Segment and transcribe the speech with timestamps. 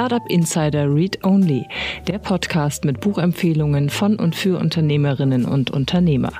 [0.00, 1.68] Startup Insider Read Only,
[2.06, 6.32] der Podcast mit Buchempfehlungen von und für Unternehmerinnen und Unternehmer.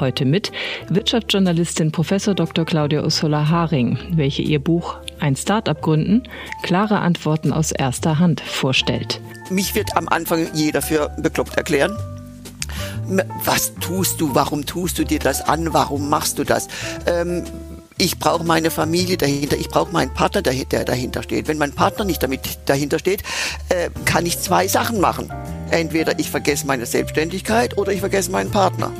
[0.00, 0.50] Heute mit
[0.88, 2.08] Wirtschaftsjournalistin Prof.
[2.34, 2.64] Dr.
[2.64, 6.22] Claudia Ursula Haring, welche ihr Buch Ein Startup gründen,
[6.62, 9.20] klare Antworten aus erster Hand vorstellt.
[9.50, 11.94] Mich wird am Anfang jeder für bekloppt erklären
[13.44, 16.68] was tust du, warum tust du dir das an, warum machst du das?
[17.04, 17.44] Ähm,
[17.96, 21.46] ich brauche meine Familie dahinter, ich brauche meinen Partner, der dahinter steht.
[21.48, 23.22] Wenn mein Partner nicht damit dahinter steht,
[23.68, 25.32] äh, kann ich zwei Sachen machen.
[25.70, 28.92] Entweder ich vergesse meine Selbstständigkeit oder ich vergesse meinen Partner.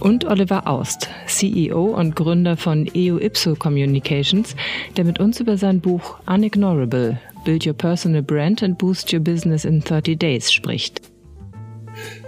[0.00, 4.56] Und Oliver Aust, CEO und Gründer von EU Ipso Communications,
[4.96, 9.64] der mit uns über sein Buch Unignorable Build Your Personal Brand and Boost Your Business
[9.64, 11.11] in 30 Days spricht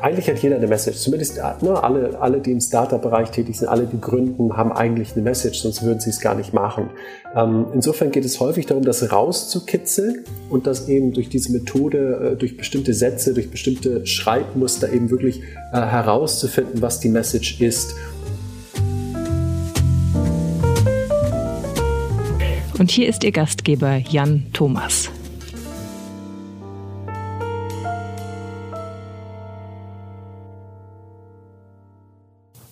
[0.00, 0.98] eigentlich hat jeder eine Message.
[0.98, 5.22] Zumindest ne, alle, alle, die im Startup-Bereich tätig sind, alle, die gründen, haben eigentlich eine
[5.22, 6.90] Message, sonst würden sie es gar nicht machen.
[7.34, 12.36] Ähm, insofern geht es häufig darum, das rauszukitzeln und das eben durch diese Methode, äh,
[12.36, 17.94] durch bestimmte Sätze, durch bestimmte Schreibmuster eben wirklich äh, herauszufinden, was die Message ist.
[22.78, 25.10] Und hier ist Ihr Gastgeber Jan Thomas.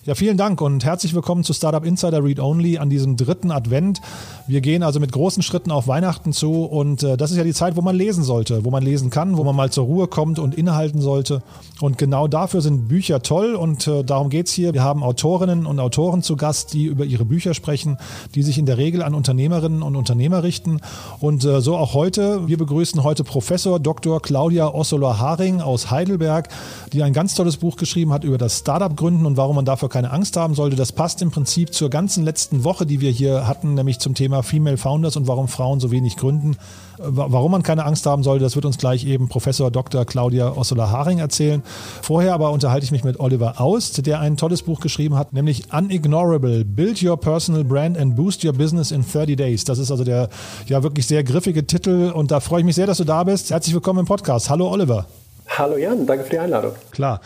[0.05, 4.01] Ja, vielen Dank und herzlich willkommen zu Startup Insider Read Only an diesem dritten Advent.
[4.47, 7.53] Wir gehen also mit großen Schritten auf Weihnachten zu und äh, das ist ja die
[7.53, 10.39] Zeit, wo man lesen sollte, wo man lesen kann, wo man mal zur Ruhe kommt
[10.39, 11.41] und innehalten sollte.
[11.79, 14.73] Und genau dafür sind Bücher toll und äh, darum geht's hier.
[14.73, 17.97] Wir haben Autorinnen und Autoren zu Gast, die über ihre Bücher sprechen,
[18.35, 20.81] die sich in der Regel an Unternehmerinnen und Unternehmer richten.
[21.21, 22.45] Und äh, so auch heute.
[22.49, 24.21] Wir begrüßen heute Professor Dr.
[24.21, 26.49] Claudia Ossola-Haring aus Heidelberg,
[26.91, 30.11] die ein ganz tolles Buch geschrieben hat über das Startup-Gründen und warum man dafür keine
[30.11, 30.75] Angst haben sollte.
[30.75, 34.41] Das passt im Prinzip zur ganzen letzten Woche, die wir hier hatten, nämlich zum Thema
[34.41, 36.57] Female Founders und warum Frauen so wenig gründen.
[36.97, 40.03] Warum man keine Angst haben sollte, das wird uns gleich eben Professor Dr.
[40.05, 41.61] Claudia Ossola-Haring erzählen.
[42.01, 45.71] Vorher aber unterhalte ich mich mit Oliver Aust, der ein tolles Buch geschrieben hat, nämlich
[45.71, 49.63] Unignorable, Build Your Personal Brand and Boost Your Business in 30 Days.
[49.63, 50.29] Das ist also der
[50.65, 53.51] ja wirklich sehr griffige Titel und da freue ich mich sehr, dass du da bist.
[53.51, 54.49] Herzlich willkommen im Podcast.
[54.49, 55.05] Hallo Oliver.
[55.49, 56.71] Hallo Jan, danke für die Einladung.
[56.89, 57.21] Klar.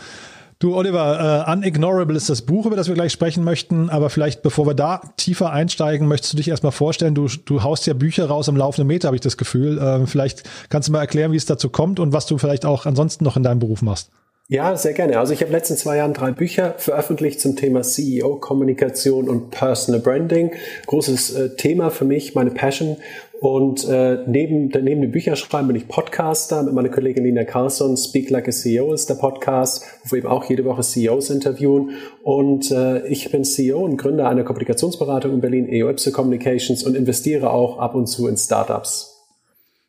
[0.60, 3.90] Du, Oliver, uh, Unignorable ist das Buch, über das wir gleich sprechen möchten.
[3.90, 7.14] Aber vielleicht, bevor wir da tiefer einsteigen, möchtest du dich erstmal vorstellen.
[7.14, 9.78] Du, du haust ja Bücher raus am laufenden Meter, habe ich das Gefühl.
[9.78, 12.86] Uh, vielleicht kannst du mal erklären, wie es dazu kommt und was du vielleicht auch
[12.86, 14.10] ansonsten noch in deinem Beruf machst.
[14.50, 15.18] Ja, sehr gerne.
[15.18, 20.52] Also ich habe letzten zwei Jahren drei Bücher veröffentlicht zum Thema CEO-Kommunikation und Personal Branding.
[20.86, 22.96] Großes äh, Thema für mich, meine Passion.
[23.40, 27.96] Und äh, neben, neben dem Bücherschreiben bin ich Podcaster mit meiner Kollegin Lina Carlson.
[27.96, 31.92] Speak Like a CEO ist der Podcast, wo wir eben auch jede Woche CEOs interviewen.
[32.24, 37.50] Und äh, ich bin CEO und Gründer einer Kommunikationsberatung in Berlin, EOIPSE Communications und investiere
[37.50, 39.14] auch ab und zu in Startups.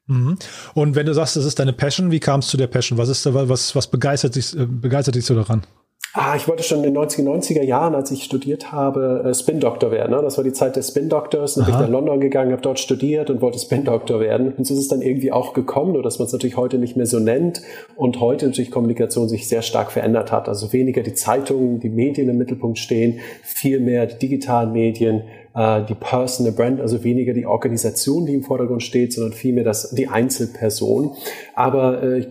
[0.05, 0.37] Mhm.
[0.75, 2.99] Und wenn du sagst, das ist deine Passion, wie kam es zu der Passion?
[2.99, 5.63] Was ist was, was begeistert dich, äh, begeistert dich so daran?
[6.13, 9.91] Ah, ich wollte schon in den 90er, 90er Jahren, als ich studiert habe, äh, Spin-Doktor
[9.91, 10.11] werden.
[10.11, 10.21] Ne?
[10.23, 11.53] Das war die Zeit des Spin-Doktors.
[11.53, 14.53] Dann bin ich nach London gegangen, habe dort studiert und wollte Spin-Doktor werden.
[14.53, 16.97] Und so ist es dann irgendwie auch gekommen, nur dass man es natürlich heute nicht
[16.97, 17.61] mehr so nennt
[17.95, 20.49] und heute natürlich Kommunikation sich sehr stark verändert hat.
[20.49, 25.21] Also weniger die Zeitungen, die Medien im Mittelpunkt stehen, viel mehr die digitalen Medien,
[25.55, 29.91] äh, die Personal Brand, also weniger die Organisation, die im Vordergrund steht, sondern vielmehr das,
[29.91, 31.11] die Einzelperson.
[31.53, 32.27] Aber äh,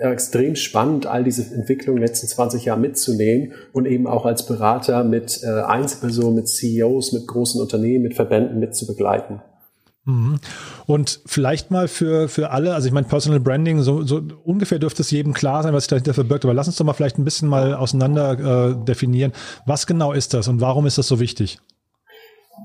[0.00, 4.46] extrem spannend, all diese Entwicklungen in den letzten 20 Jahren mitzunehmen und eben auch als
[4.46, 9.40] Berater mit äh, Einzelpersonen, mit CEOs, mit großen Unternehmen, mit Verbänden mitzubegleiten.
[10.04, 10.40] Mhm.
[10.86, 15.02] Und vielleicht mal für, für alle, also ich meine, Personal Branding, so, so ungefähr dürfte
[15.02, 17.24] es jedem klar sein, was sich dahinter verbirgt, aber lass uns doch mal vielleicht ein
[17.24, 19.32] bisschen mal auseinander äh, definieren.
[19.64, 21.58] Was genau ist das und warum ist das so wichtig?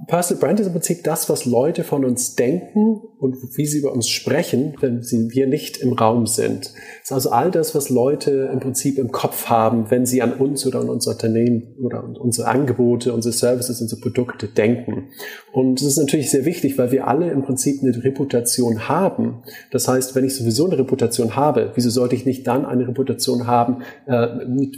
[0.06, 3.92] Personal Brand ist im Prinzip das, was Leute von uns denken und wie sie über
[3.92, 6.72] uns sprechen, wenn sie, wir nicht im Raum sind.
[7.02, 10.34] Es ist also all das, was Leute im Prinzip im Kopf haben, wenn sie an
[10.34, 15.10] uns oder an unser Unternehmen oder an unsere Angebote, unsere Services, unsere Produkte denken.
[15.52, 19.44] Und das ist natürlich sehr wichtig, weil wir alle im Prinzip eine Reputation haben.
[19.72, 23.48] Das heißt, wenn ich sowieso eine Reputation habe, wieso sollte ich nicht dann eine Reputation
[23.48, 24.28] haben, äh,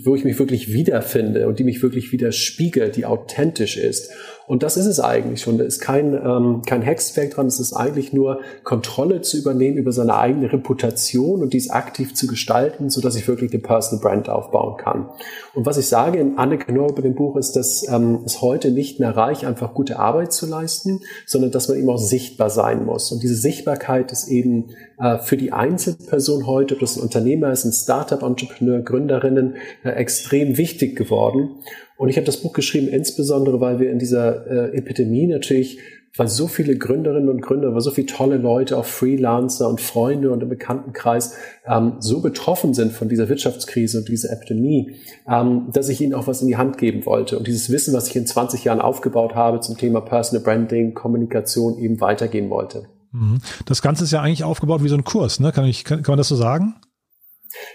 [0.06, 4.12] wo ich mich wirklich wiederfinde und die mich wirklich widerspiegelt, die authentisch ist?
[4.50, 5.60] Und das ist es eigentlich schon.
[5.60, 7.46] Da ist kein, ähm, kein Hexenwerk dran.
[7.46, 12.26] Es ist eigentlich nur Kontrolle zu übernehmen über seine eigene Reputation und dies aktiv zu
[12.26, 15.08] gestalten, so dass ich wirklich eine Personal Brand aufbauen kann.
[15.54, 18.72] Und was ich sage in Anne Knorr bei dem Buch ist, dass ähm, es heute
[18.72, 22.88] nicht mehr reicht, einfach gute Arbeit zu leisten, sondern dass man eben auch sichtbar sein
[22.88, 23.12] muss.
[23.12, 27.66] Und diese Sichtbarkeit ist eben äh, für die Einzelperson heute, ob das ein Unternehmer ist,
[27.66, 31.52] ein Startup-Entrepreneur, Gründerinnen, äh, extrem wichtig geworden.
[32.00, 35.80] Und ich habe das Buch geschrieben, insbesondere weil wir in dieser äh, Epidemie natürlich
[36.18, 40.32] weil so viele Gründerinnen und Gründer, weil so viele tolle Leute, auch Freelancer und Freunde
[40.32, 41.36] und im Bekanntenkreis
[41.68, 44.96] ähm, so betroffen sind von dieser Wirtschaftskrise und dieser Epidemie,
[45.30, 48.08] ähm, dass ich ihnen auch was in die Hand geben wollte und dieses Wissen, was
[48.08, 52.86] ich in 20 Jahren aufgebaut habe zum Thema Personal Branding, Kommunikation eben weitergeben wollte.
[53.12, 53.40] Mhm.
[53.66, 55.52] Das Ganze ist ja eigentlich aufgebaut wie so ein Kurs, ne?
[55.52, 56.76] Kann, ich, kann, kann man das so sagen?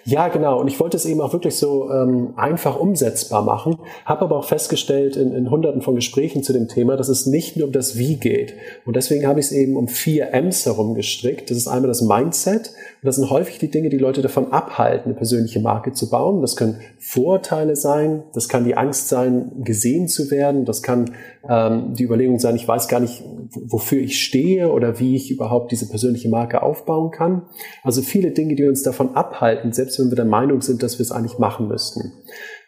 [0.05, 0.61] Ja, genau.
[0.61, 4.45] Und ich wollte es eben auch wirklich so ähm, einfach umsetzbar machen, habe aber auch
[4.45, 7.99] festgestellt in, in hunderten von Gesprächen zu dem Thema, dass es nicht nur um das
[7.99, 8.55] Wie geht.
[8.85, 11.51] Und deswegen habe ich es eben um vier M's herum gestrickt.
[11.51, 12.73] Das ist einmal das Mindset.
[13.05, 16.41] Und das sind häufig die Dinge, die Leute davon abhalten, eine persönliche Marke zu bauen.
[16.41, 21.11] Das können Vorurteile sein, das kann die Angst sein, gesehen zu werden, das kann
[21.47, 25.71] ähm, die Überlegung sein, ich weiß gar nicht, wofür ich stehe oder wie ich überhaupt
[25.71, 27.43] diese persönliche Marke aufbauen kann.
[27.83, 31.03] Also viele Dinge, die uns davon abhalten, selbst wenn wir der Meinung sind, dass wir
[31.03, 32.11] es eigentlich machen müssten.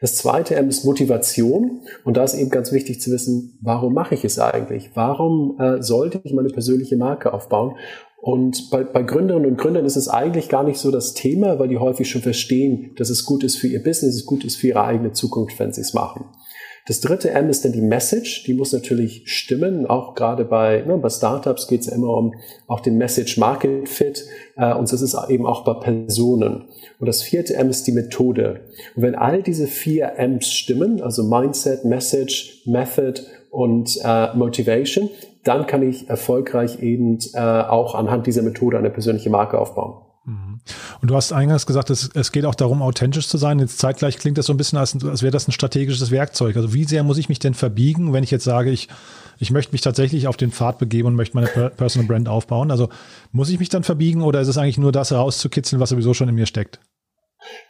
[0.02, 1.80] Das zweite M ist Motivation.
[2.04, 4.90] Und da ist eben ganz wichtig zu wissen, warum mache ich es eigentlich?
[4.92, 7.76] Warum äh, sollte ich meine persönliche Marke aufbauen?
[8.26, 11.69] Und bei, bei Gründerinnen und Gründern ist es eigentlich gar nicht so das Thema, weil
[11.69, 14.67] die häufig schon verstehen, dass es gut ist für ihr Business, es gut ist für
[14.67, 16.25] ihre eigene Zukunft, wenn sie es machen.
[16.88, 18.43] Das dritte M ist dann die Message.
[18.43, 19.87] Die muss natürlich stimmen.
[19.87, 22.34] Auch gerade bei, ne, bei Startups geht es ja immer um
[22.67, 24.25] auch den Message Market Fit.
[24.56, 26.64] Äh, und das ist eben auch bei Personen.
[26.99, 28.62] Und das vierte M ist die Methode.
[28.96, 33.23] Und wenn all diese vier M's stimmen, also Mindset, Message, Method
[33.56, 35.08] und äh, Motivation,
[35.42, 39.94] dann kann ich erfolgreich eben äh, auch anhand dieser Methode eine persönliche Marke aufbauen.
[40.26, 40.60] Mhm.
[41.00, 43.58] Und du hast eingangs gesagt, es, es geht auch darum, authentisch zu sein.
[43.58, 46.54] Jetzt zeitgleich klingt das so ein bisschen, als, als wäre das ein strategisches Werkzeug.
[46.54, 48.88] Also wie sehr muss ich mich denn verbiegen, wenn ich jetzt sage, ich,
[49.38, 52.70] ich möchte mich tatsächlich auf den Pfad begeben und möchte meine Personal Brand aufbauen?
[52.70, 52.90] Also
[53.32, 56.28] muss ich mich dann verbiegen oder ist es eigentlich nur das herauszukitzeln, was sowieso schon
[56.28, 56.78] in mir steckt?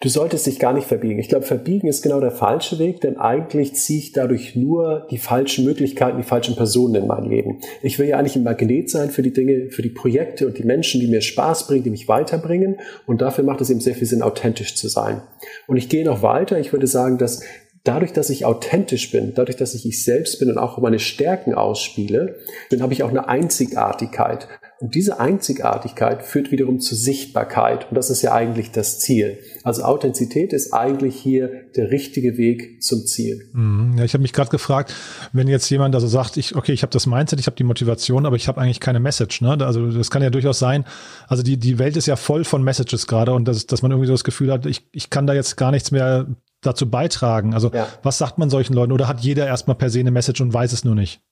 [0.00, 1.18] Du solltest dich gar nicht verbiegen.
[1.18, 5.18] Ich glaube, verbiegen ist genau der falsche Weg, denn eigentlich ziehe ich dadurch nur die
[5.18, 7.60] falschen Möglichkeiten, die falschen Personen in mein Leben.
[7.82, 10.64] Ich will ja eigentlich ein Magnet sein für die Dinge, für die Projekte und die
[10.64, 12.76] Menschen, die mir Spaß bringen, die mich weiterbringen.
[13.06, 15.22] Und dafür macht es eben sehr viel Sinn, authentisch zu sein.
[15.66, 16.58] Und ich gehe noch weiter.
[16.58, 17.42] Ich würde sagen, dass
[17.86, 21.54] dadurch, dass ich authentisch bin, dadurch, dass ich ich selbst bin und auch meine Stärken
[21.54, 22.36] ausspiele,
[22.70, 24.48] dann habe ich auch eine Einzigartigkeit.
[24.78, 27.88] Und diese Einzigartigkeit führt wiederum zur Sichtbarkeit.
[27.88, 29.38] Und das ist ja eigentlich das Ziel.
[29.64, 33.48] Also Authentizität ist eigentlich hier der richtige Weg zum Ziel.
[33.54, 33.94] Mhm.
[33.96, 34.94] Ja, ich habe mich gerade gefragt,
[35.32, 38.26] wenn jetzt jemand also sagt, ich, okay, ich habe das Mindset, ich habe die Motivation,
[38.26, 39.40] aber ich habe eigentlich keine Message.
[39.40, 39.56] Ne?
[39.60, 40.84] Also das kann ja durchaus sein.
[41.26, 44.08] Also die, die Welt ist ja voll von Messages gerade und das, dass man irgendwie
[44.08, 46.26] so das Gefühl hat, ich, ich kann da jetzt gar nichts mehr
[46.60, 47.54] dazu beitragen.
[47.54, 47.88] Also ja.
[48.02, 48.92] was sagt man solchen Leuten?
[48.92, 51.22] Oder hat jeder erstmal per se eine Message und weiß es nur nicht?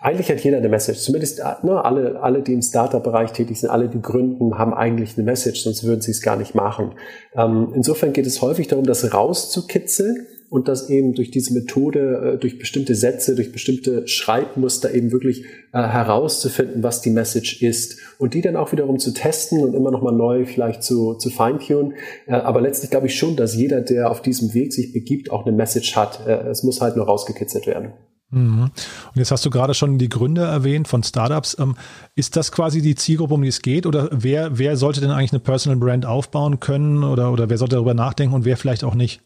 [0.00, 1.00] Eigentlich hat jeder eine Message.
[1.00, 5.24] Zumindest ne, alle, alle, die im Startup-Bereich tätig sind, alle, die gründen, haben eigentlich eine
[5.24, 6.92] Message, sonst würden sie es gar nicht machen.
[7.34, 12.38] Ähm, insofern geht es häufig darum, das rauszukitzeln und das eben durch diese Methode, äh,
[12.38, 18.34] durch bestimmte Sätze, durch bestimmte Schreibmuster eben wirklich äh, herauszufinden, was die Message ist und
[18.34, 21.94] die dann auch wiederum zu testen und immer nochmal neu vielleicht zu, zu feintunen.
[22.26, 25.44] Äh, aber letztlich glaube ich schon, dass jeder, der auf diesem Weg sich begibt, auch
[25.44, 26.24] eine Message hat.
[26.26, 27.92] Äh, es muss halt nur rausgekitzelt werden.
[28.34, 28.62] Mhm.
[28.62, 31.56] Und jetzt hast du gerade schon die Gründe erwähnt von Startups.
[31.58, 31.76] Ähm,
[32.14, 33.86] ist das quasi die Zielgruppe, um die es geht?
[33.86, 37.04] Oder wer, wer sollte denn eigentlich eine Personal Brand aufbauen können?
[37.04, 39.22] Oder, oder wer sollte darüber nachdenken und wer vielleicht auch nicht?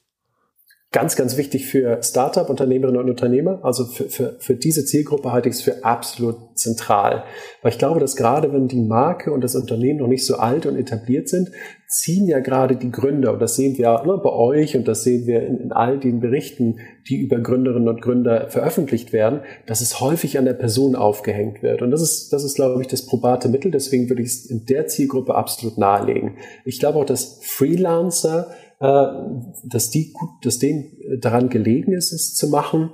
[0.90, 3.61] Ganz, ganz wichtig für Startup-Unternehmerinnen und Unternehmer.
[3.62, 7.25] Also für, für, für diese Zielgruppe halte ich es für absolut zentral.
[7.61, 10.64] Weil ich glaube, dass gerade wenn die Marke und das Unternehmen noch nicht so alt
[10.64, 11.50] und etabliert sind,
[11.88, 15.26] ziehen ja gerade die Gründer, und das sehen wir ne, bei euch und das sehen
[15.26, 20.00] wir in, in all den Berichten, die über Gründerinnen und Gründer veröffentlicht werden, dass es
[20.00, 21.83] häufig an der Person aufgehängt wird.
[21.83, 23.71] Und das ist, das ist, glaube ich, das probate Mittel.
[23.71, 26.38] Deswegen würde ich es in der Zielgruppe absolut nahelegen.
[26.64, 32.49] Ich glaube auch, dass Freelancer dass die gut, dass denen daran gelegen ist, es zu
[32.49, 32.90] machen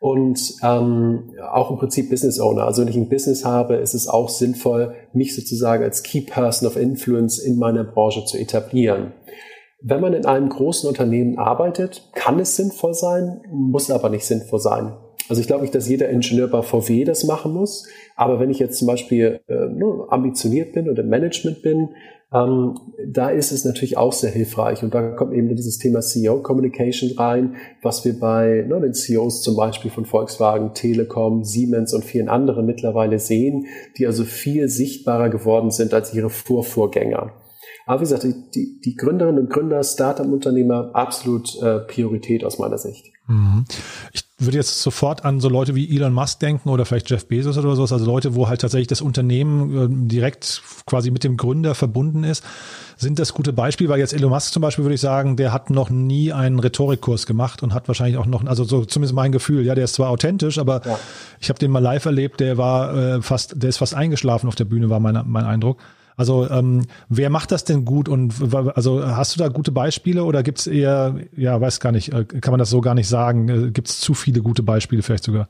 [0.00, 2.64] und ähm, auch im Prinzip Business Owner.
[2.64, 6.68] Also wenn ich ein Business habe, ist es auch sinnvoll, mich sozusagen als Key Person
[6.68, 9.12] of Influence in meiner Branche zu etablieren.
[9.80, 14.58] Wenn man in einem großen Unternehmen arbeitet, kann es sinnvoll sein, muss aber nicht sinnvoll
[14.58, 14.96] sein.
[15.28, 17.86] Also ich glaube nicht, dass jeder Ingenieur bei VW das machen muss.
[18.16, 19.68] Aber wenn ich jetzt zum Beispiel äh,
[20.08, 21.90] ambitioniert bin oder im Management bin,
[22.32, 24.82] ähm, da ist es natürlich auch sehr hilfreich.
[24.82, 29.42] Und da kommt eben dieses Thema CEO Communication rein, was wir bei ne, den CEOs
[29.42, 33.66] zum Beispiel von Volkswagen, Telekom, Siemens und vielen anderen mittlerweile sehen,
[33.96, 37.32] die also viel sichtbarer geworden sind als ihre Vorvorgänger.
[37.86, 43.06] Aber wie gesagt, die, die Gründerinnen und Gründer, Startup-Unternehmer, absolut äh, Priorität aus meiner Sicht.
[43.26, 43.64] Mhm.
[44.12, 47.58] Ich würde jetzt sofort an so Leute wie Elon Musk denken oder vielleicht Jeff Bezos
[47.58, 51.74] oder sowas, also Leute, wo halt tatsächlich das Unternehmen äh, direkt quasi mit dem Gründer
[51.74, 52.44] verbunden ist.
[52.96, 53.90] Sind das gute Beispiele?
[53.90, 57.26] Weil jetzt Elon Musk zum Beispiel würde ich sagen, der hat noch nie einen Rhetorikkurs
[57.26, 60.08] gemacht und hat wahrscheinlich auch noch, also so zumindest mein Gefühl, ja, der ist zwar
[60.10, 60.98] authentisch, aber ja.
[61.40, 64.54] ich habe den mal live erlebt, der war äh, fast, der ist fast eingeschlafen auf
[64.54, 65.78] der Bühne, war mein, mein Eindruck.
[66.18, 68.34] Also ähm, wer macht das denn gut und
[68.74, 72.24] also hast du da gute Beispiele oder gibt es eher, ja, weiß gar nicht, äh,
[72.24, 75.22] kann man das so gar nicht sagen, äh, gibt es zu viele gute Beispiele vielleicht
[75.22, 75.48] sogar?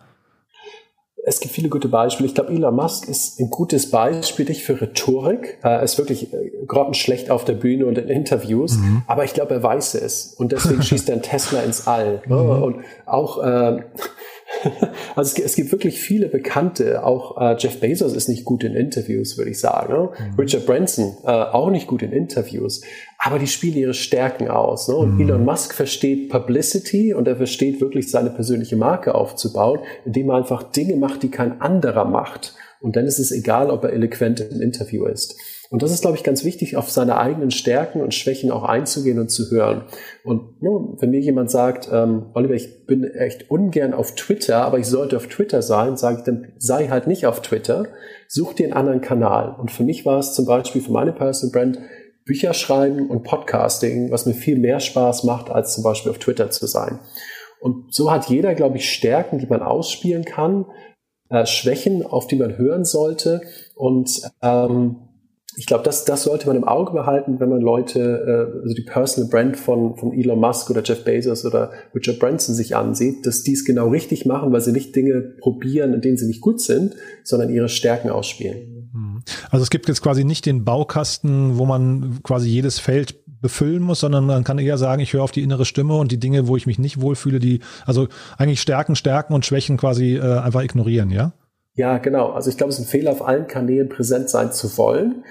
[1.24, 2.26] Es gibt viele gute Beispiele.
[2.26, 5.58] Ich glaube, Elon Musk ist ein gutes Beispiel nicht für Rhetorik.
[5.62, 9.02] Er ist wirklich äh, grottenschlecht auf der Bühne und in Interviews, mhm.
[9.06, 12.22] aber ich glaube, er weiß es und deswegen schießt er einen Tesla ins All.
[12.26, 12.62] Mhm.
[12.62, 13.82] Und auch äh,
[15.14, 18.74] also es, es, gibt wirklich viele Bekannte, auch äh, Jeff Bezos ist nicht gut in
[18.74, 19.92] Interviews, würde ich sagen.
[19.92, 20.08] Ne?
[20.08, 20.40] Mhm.
[20.40, 22.82] Richard Branson äh, auch nicht gut in Interviews,
[23.18, 24.88] aber die spielen ihre Stärken aus.
[24.88, 24.96] Ne?
[24.96, 25.20] Und mhm.
[25.20, 30.62] Elon Musk versteht Publicity und er versteht wirklich seine persönliche Marke aufzubauen, indem er einfach
[30.62, 32.54] Dinge macht, die kein anderer macht.
[32.80, 35.36] Und dann ist es egal, ob er eloquent im Interview ist.
[35.70, 39.18] Und das ist, glaube ich, ganz wichtig, auf seine eigenen Stärken und Schwächen auch einzugehen
[39.18, 39.84] und zu hören.
[40.24, 44.78] Und ne, wenn mir jemand sagt, ähm, Oliver, ich bin echt ungern auf Twitter, aber
[44.78, 47.86] ich sollte auf Twitter sein, sage ich dann, sei halt nicht auf Twitter,
[48.28, 49.54] such dir einen anderen Kanal.
[49.58, 51.78] Und für mich war es zum Beispiel für meine Personal Brand
[52.24, 56.50] Bücher schreiben und Podcasting, was mir viel mehr Spaß macht, als zum Beispiel auf Twitter
[56.50, 56.98] zu sein.
[57.60, 60.66] Und so hat jeder, glaube ich, Stärken, die man ausspielen kann,
[61.30, 63.40] äh, Schwächen, auf die man hören sollte.
[63.74, 65.07] Und ähm,
[65.56, 68.82] ich glaube, das, das sollte man im Auge behalten, wenn man Leute, äh, also die
[68.82, 73.42] Personal Brand von, von Elon Musk oder Jeff Bezos oder Richard Branson sich ansieht, dass
[73.42, 76.60] die es genau richtig machen, weil sie nicht Dinge probieren, in denen sie nicht gut
[76.60, 78.90] sind, sondern ihre Stärken ausspielen.
[78.92, 79.22] Mhm.
[79.50, 84.00] Also es gibt jetzt quasi nicht den Baukasten, wo man quasi jedes Feld befüllen muss,
[84.00, 86.56] sondern man kann eher sagen, ich höre auf die innere Stimme und die Dinge, wo
[86.56, 91.10] ich mich nicht wohlfühle, die, also eigentlich Stärken, Stärken und Schwächen quasi äh, einfach ignorieren,
[91.10, 91.32] ja?
[91.78, 92.30] Ja, genau.
[92.30, 95.22] Also ich glaube, es ist ein Fehler, auf allen Kanälen präsent sein zu wollen.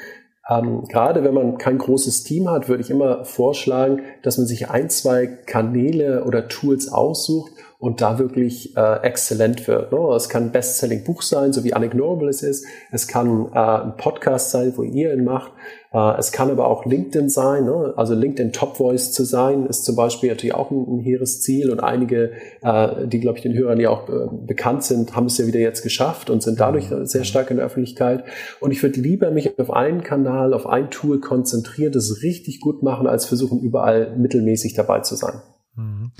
[0.49, 4.69] Ähm, gerade wenn man kein großes Team hat, würde ich immer vorschlagen, dass man sich
[4.69, 9.91] ein, zwei Kanäle oder Tools aussucht und da wirklich äh, exzellent wird.
[9.91, 9.99] Ne?
[10.15, 12.65] Es kann ein Bestselling-Buch sein, so wie Unignorable es ist.
[12.91, 15.51] Es kann äh, ein Podcast sein, wo ihr ihn macht.
[15.93, 17.65] Äh, es kann aber auch LinkedIn sein.
[17.65, 17.93] Ne?
[17.95, 21.69] Also LinkedIn Top Voice zu sein, ist zum Beispiel natürlich auch ein, ein hehres Ziel.
[21.69, 22.31] Und einige,
[22.63, 25.59] äh, die, glaube ich, den Hörern ja auch äh, bekannt sind, haben es ja wieder
[25.59, 28.23] jetzt geschafft und sind dadurch sehr stark in der Öffentlichkeit.
[28.59, 32.81] Und ich würde lieber mich auf einen Kanal, auf ein Tool konzentrieren, das richtig gut
[32.81, 35.41] machen, als versuchen, überall mittelmäßig dabei zu sein.
[35.77, 36.11] Mhm.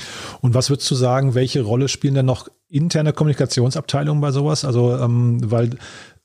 [0.42, 4.64] Und was würdest du sagen, welche Rolle spielen denn noch interne Kommunikationsabteilungen bei sowas?
[4.64, 5.72] Also, ähm, weil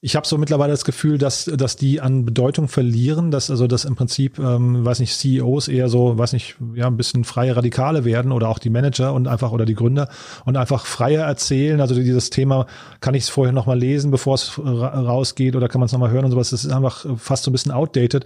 [0.05, 3.85] ich habe so mittlerweile das Gefühl, dass, dass die an Bedeutung verlieren, dass also das
[3.85, 8.05] im Prinzip, ähm, weiß nicht, CEOs eher so, weiß nicht, ja, ein bisschen freie Radikale
[8.05, 10.09] werden oder auch die Manager und einfach oder die Gründer
[10.45, 11.81] und einfach freier erzählen.
[11.81, 12.67] Also dieses Thema,
[13.01, 16.25] kann ich es vorher nochmal lesen, bevor es rausgeht oder kann man es nochmal hören
[16.25, 18.25] und sowas, das ist einfach fast so ein bisschen outdated.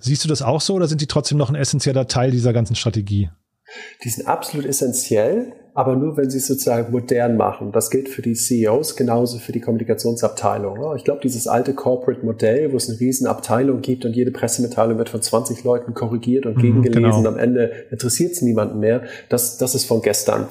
[0.00, 2.76] Siehst du das auch so oder sind die trotzdem noch ein essentieller Teil dieser ganzen
[2.76, 3.30] Strategie?
[4.02, 7.72] Die sind absolut essentiell, aber nur, wenn sie es sozusagen modern machen.
[7.72, 10.96] Das gilt für die CEOs genauso für die Kommunikationsabteilung.
[10.96, 15.08] Ich glaube, dieses alte Corporate-Modell, wo es eine riesen Abteilung gibt und jede Pressemitteilung wird
[15.08, 17.18] von 20 Leuten korrigiert und mhm, gegengelesen genau.
[17.18, 20.46] und am Ende interessiert es niemanden mehr, das, das ist von gestern.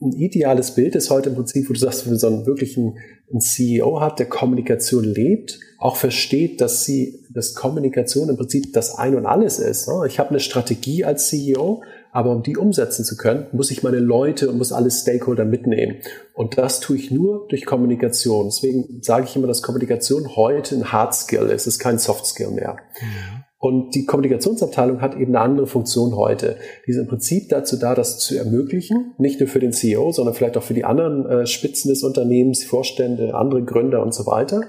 [0.00, 2.98] Ein ideales Bild ist heute im Prinzip, wo du sagst, wenn man so einen wirklichen
[3.32, 8.98] einen CEO hat, der Kommunikation lebt, auch versteht, dass sie, dass Kommunikation im Prinzip das
[8.98, 9.88] Ein und Alles ist.
[10.06, 13.98] Ich habe eine Strategie als CEO, aber um die umsetzen zu können, muss ich meine
[13.98, 15.96] Leute und muss alle Stakeholder mitnehmen.
[16.34, 18.46] Und das tue ich nur durch Kommunikation.
[18.46, 21.62] Deswegen sage ich immer, dass Kommunikation heute ein Hard Skill ist.
[21.62, 22.76] Es ist kein Soft Skill mehr.
[23.00, 23.44] Mhm.
[23.58, 26.56] Und die Kommunikationsabteilung hat eben eine andere Funktion heute.
[26.84, 30.34] Die ist im Prinzip dazu da, das zu ermöglichen, nicht nur für den CEO, sondern
[30.34, 34.64] vielleicht auch für die anderen äh, Spitzen des Unternehmens, Vorstände, andere Gründer und so weiter.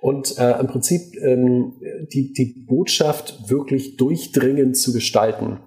[0.00, 1.74] Und äh, im Prinzip ähm,
[2.12, 5.58] die, die Botschaft wirklich durchdringend zu gestalten.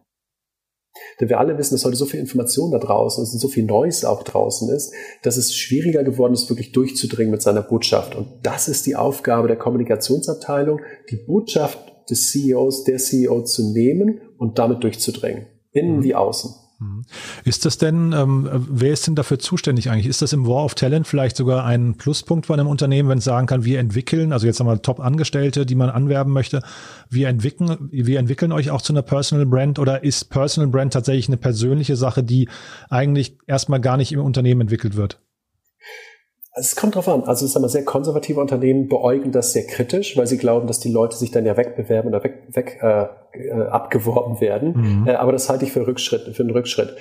[1.19, 3.65] Denn wir alle wissen, dass heute so viel Information da draußen ist und so viel
[3.65, 4.93] Neues auch draußen ist,
[5.23, 8.15] dass es schwieriger geworden ist, wirklich durchzudringen mit seiner Botschaft.
[8.15, 11.79] Und das ist die Aufgabe der Kommunikationsabteilung, die Botschaft
[12.09, 15.47] des CEOs, der CEO zu nehmen und damit durchzudringen.
[15.71, 16.03] Innen mhm.
[16.03, 16.60] wie außen.
[16.81, 17.03] Mhm.
[17.43, 20.07] Ist das denn, ähm, wer ist denn dafür zuständig eigentlich?
[20.07, 23.23] Ist das im War of Talent vielleicht sogar ein Pluspunkt bei einem Unternehmen, wenn es
[23.23, 26.63] sagen kann, wir entwickeln, also jetzt wir Top-Angestellte, die man anwerben möchte,
[27.09, 31.27] wir entwickeln, wir entwickeln euch auch zu einer Personal Brand oder ist Personal Brand tatsächlich
[31.27, 32.49] eine persönliche Sache, die
[32.89, 35.19] eigentlich erstmal gar nicht im Unternehmen entwickelt wird?
[36.61, 37.23] Es kommt drauf an.
[37.23, 40.91] Also, es ist sehr konservative Unternehmen beäugen das sehr kritisch, weil sie glauben, dass die
[40.91, 44.73] Leute sich dann ja wegbewerben oder weg, weg äh, äh, abgeworben werden.
[45.01, 45.07] Mhm.
[45.07, 46.95] Äh, aber das halte ich für, Rückschritt, für einen Rückschritt.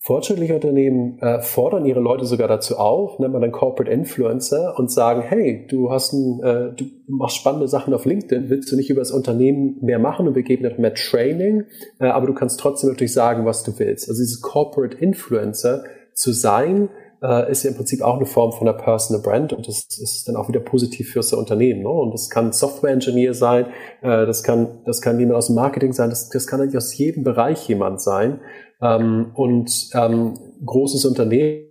[0.00, 4.90] Fortschrittliche Unternehmen äh, fordern ihre Leute sogar dazu auf, nennt man dann Corporate Influencer und
[4.90, 8.90] sagen, hey, du hast ein, äh, du machst spannende Sachen auf LinkedIn, willst du nicht
[8.90, 11.64] über das Unternehmen mehr machen und wir geben dir noch mehr Training,
[11.98, 14.08] äh, aber du kannst trotzdem natürlich sagen, was du willst.
[14.08, 15.84] Also dieses Corporate Influencer
[16.14, 16.90] zu sein,
[17.22, 20.28] äh, ist ja im Prinzip auch eine Form von einer Personal Brand und das ist
[20.28, 21.82] dann auch wieder positiv fürs Unternehmen.
[21.82, 21.88] Ne?
[21.88, 23.66] Und das kann Software Engineer sein,
[24.02, 26.96] äh, das kann das kann jemand aus dem Marketing sein, das, das kann eigentlich aus
[26.96, 28.40] jedem Bereich jemand sein.
[28.80, 30.34] Ähm, und ähm,
[30.64, 31.68] großes Unternehmen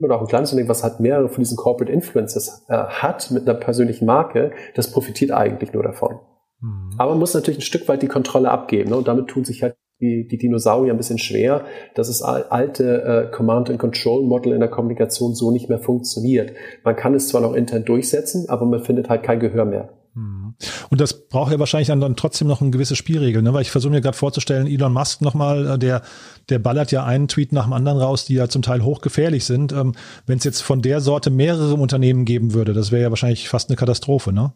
[0.00, 3.48] oder auch ein kleines Unternehmen, was halt mehrere von diesen Corporate Influencers äh, hat mit
[3.48, 6.20] einer persönlichen Marke, das profitiert eigentlich nur davon.
[6.60, 6.90] Mhm.
[6.98, 8.90] Aber man muss natürlich ein Stück weit die Kontrolle abgeben.
[8.90, 8.96] Ne?
[8.96, 11.64] Und damit tun sich halt die, die Dinosaurier ein bisschen schwer,
[11.94, 16.52] dass das alte äh, Command-and-Control-Model in der Kommunikation so nicht mehr funktioniert.
[16.84, 19.88] Man kann es zwar noch intern durchsetzen, aber man findet halt kein Gehör mehr.
[20.14, 20.54] Mhm.
[20.90, 23.52] Und das braucht ja wahrscheinlich dann, trotzdem noch eine gewisse Spielregel, ne?
[23.54, 26.02] weil ich versuche mir gerade vorzustellen, Elon Musk nochmal, äh, der,
[26.48, 29.72] der ballert ja einen Tweet nach dem anderen raus, die ja zum Teil hochgefährlich sind.
[29.72, 29.94] Ähm,
[30.26, 33.68] Wenn es jetzt von der Sorte mehrere Unternehmen geben würde, das wäre ja wahrscheinlich fast
[33.68, 34.52] eine Katastrophe, ne?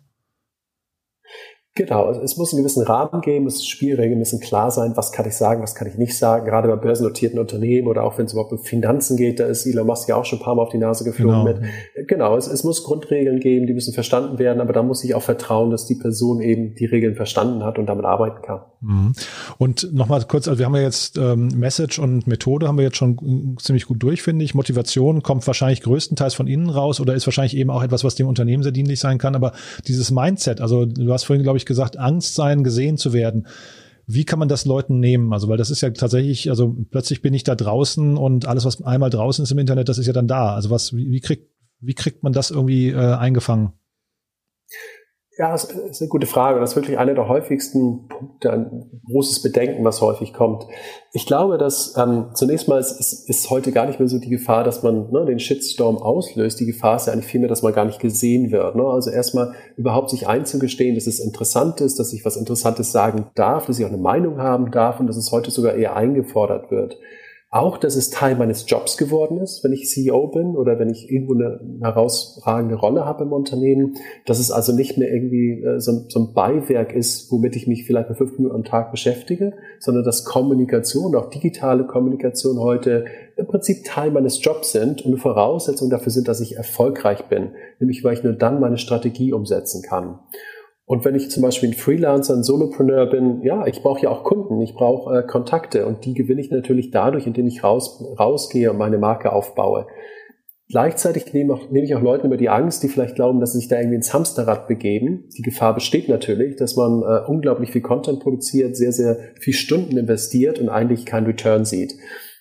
[1.74, 5.26] Genau, also es muss einen gewissen Rahmen geben, es Spielregeln müssen klar sein, was kann
[5.26, 8.32] ich sagen, was kann ich nicht sagen, gerade bei börsennotierten Unternehmen oder auch wenn es
[8.32, 10.68] überhaupt um Finanzen geht, da ist Elon Musk ja auch schon ein paar Mal auf
[10.68, 11.60] die Nase geflogen genau.
[11.60, 12.08] mit.
[12.08, 15.22] Genau, es, es muss Grundregeln geben, die müssen verstanden werden, aber da muss ich auch
[15.22, 18.60] vertrauen, dass die Person eben die Regeln verstanden hat und damit arbeiten kann.
[18.82, 19.12] Mhm.
[19.58, 22.96] Und nochmal kurz, also wir haben ja jetzt ähm, Message und Methode haben wir jetzt
[22.96, 24.54] schon ziemlich gut durch, finde ich.
[24.54, 28.26] Motivation kommt wahrscheinlich größtenteils von innen raus oder ist wahrscheinlich eben auch etwas, was dem
[28.26, 29.52] Unternehmen sehr dienlich sein kann, aber
[29.86, 33.46] dieses Mindset, also du hast vorhin, glaube ich, ich, gesagt, Angst sein, gesehen zu werden.
[34.06, 35.32] Wie kann man das Leuten nehmen?
[35.32, 38.82] Also, weil das ist ja tatsächlich, also plötzlich bin ich da draußen und alles, was
[38.82, 40.54] einmal draußen ist im Internet, das ist ja dann da.
[40.54, 41.48] Also was, wie, wie kriegt,
[41.80, 43.72] wie kriegt man das irgendwie äh, eingefangen?
[45.38, 46.60] Ja, das ist eine gute Frage.
[46.60, 50.66] Das ist wirklich einer der häufigsten Punkte, ein großes Bedenken, was häufig kommt.
[51.14, 54.28] Ich glaube, dass ähm, zunächst mal ist, ist, ist heute gar nicht mehr so die
[54.28, 56.60] Gefahr, dass man ne, den Shitstorm auslöst.
[56.60, 58.76] Die Gefahr ist ja eigentlich vielmehr, dass man gar nicht gesehen wird.
[58.76, 58.84] Ne?
[58.84, 63.64] Also erstmal überhaupt sich einzugestehen, dass es interessant ist, dass ich was Interessantes sagen darf,
[63.64, 66.98] dass ich auch eine Meinung haben darf und dass es heute sogar eher eingefordert wird.
[67.54, 71.10] Auch, dass es Teil meines Jobs geworden ist, wenn ich CEO bin oder wenn ich
[71.10, 75.92] irgendwo eine herausragende Rolle habe im Unternehmen, dass es also nicht mehr irgendwie äh, so,
[76.14, 80.24] ein Beiwerk ist, womit ich mich vielleicht nur fünf Minuten am Tag beschäftige, sondern dass
[80.24, 83.04] Kommunikation, auch digitale Kommunikation heute
[83.36, 87.50] im Prinzip Teil meines Jobs sind und eine Voraussetzung dafür sind, dass ich erfolgreich bin,
[87.80, 90.20] nämlich weil ich nur dann meine Strategie umsetzen kann.
[90.84, 94.24] Und wenn ich zum Beispiel ein Freelancer, ein Solopreneur bin, ja, ich brauche ja auch
[94.24, 98.70] Kunden, ich brauche äh, Kontakte und die gewinne ich natürlich dadurch, indem ich raus, rausgehe
[98.70, 99.86] und meine Marke aufbaue.
[100.68, 103.58] Gleichzeitig nehme, auch, nehme ich auch Leuten über die Angst, die vielleicht glauben, dass sie
[103.58, 105.28] sich da irgendwie ins Hamsterrad begeben.
[105.36, 109.98] Die Gefahr besteht natürlich, dass man äh, unglaublich viel Content produziert, sehr, sehr viel Stunden
[109.98, 111.94] investiert und eigentlich keinen Return sieht.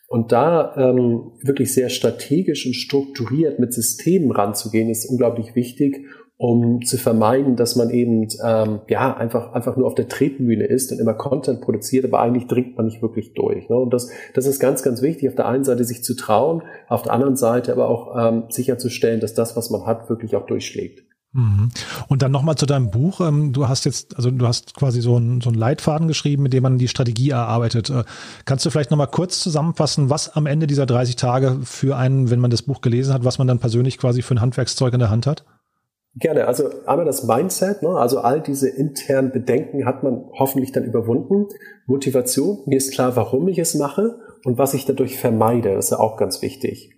[0.08, 6.06] Und da ähm, wirklich sehr strategisch und strukturiert mit Systemen ranzugehen, ist unglaublich wichtig,
[6.42, 10.92] um zu vermeiden, dass man eben ähm, ja einfach einfach nur auf der Tretmühle ist
[10.92, 13.70] und immer Content produziert, aber eigentlich dringt man nicht wirklich durch.
[13.70, 13.76] Ne?
[13.76, 15.30] Und das das ist ganz ganz wichtig.
[15.30, 19.20] Auf der einen Seite sich zu trauen, auf der anderen Seite aber auch ähm, sicherzustellen,
[19.20, 21.04] dass das, was man hat, wirklich auch durchschlägt.
[21.34, 21.70] Mhm.
[22.08, 23.22] Und dann nochmal zu deinem Buch.
[23.22, 26.54] Ähm, du hast jetzt, also du hast quasi so einen, so einen Leitfaden geschrieben, mit
[26.54, 27.92] dem man die Strategie erarbeitet.
[27.92, 28.04] Äh,
[28.46, 32.40] kannst du vielleicht nochmal kurz zusammenfassen, was am Ende dieser 30 Tage für einen, wenn
[32.40, 35.12] man das Buch gelesen hat, was man dann persönlich quasi für ein Handwerkszeug in der
[35.12, 35.46] Hand hat?
[36.16, 36.48] Gerne.
[36.48, 37.90] Also einmal das Mindset, ne?
[37.90, 41.48] also all diese internen Bedenken hat man hoffentlich dann überwunden.
[41.86, 45.92] Motivation, mir ist klar, warum ich es mache und was ich dadurch vermeide, das ist
[45.92, 46.92] ja auch ganz wichtig.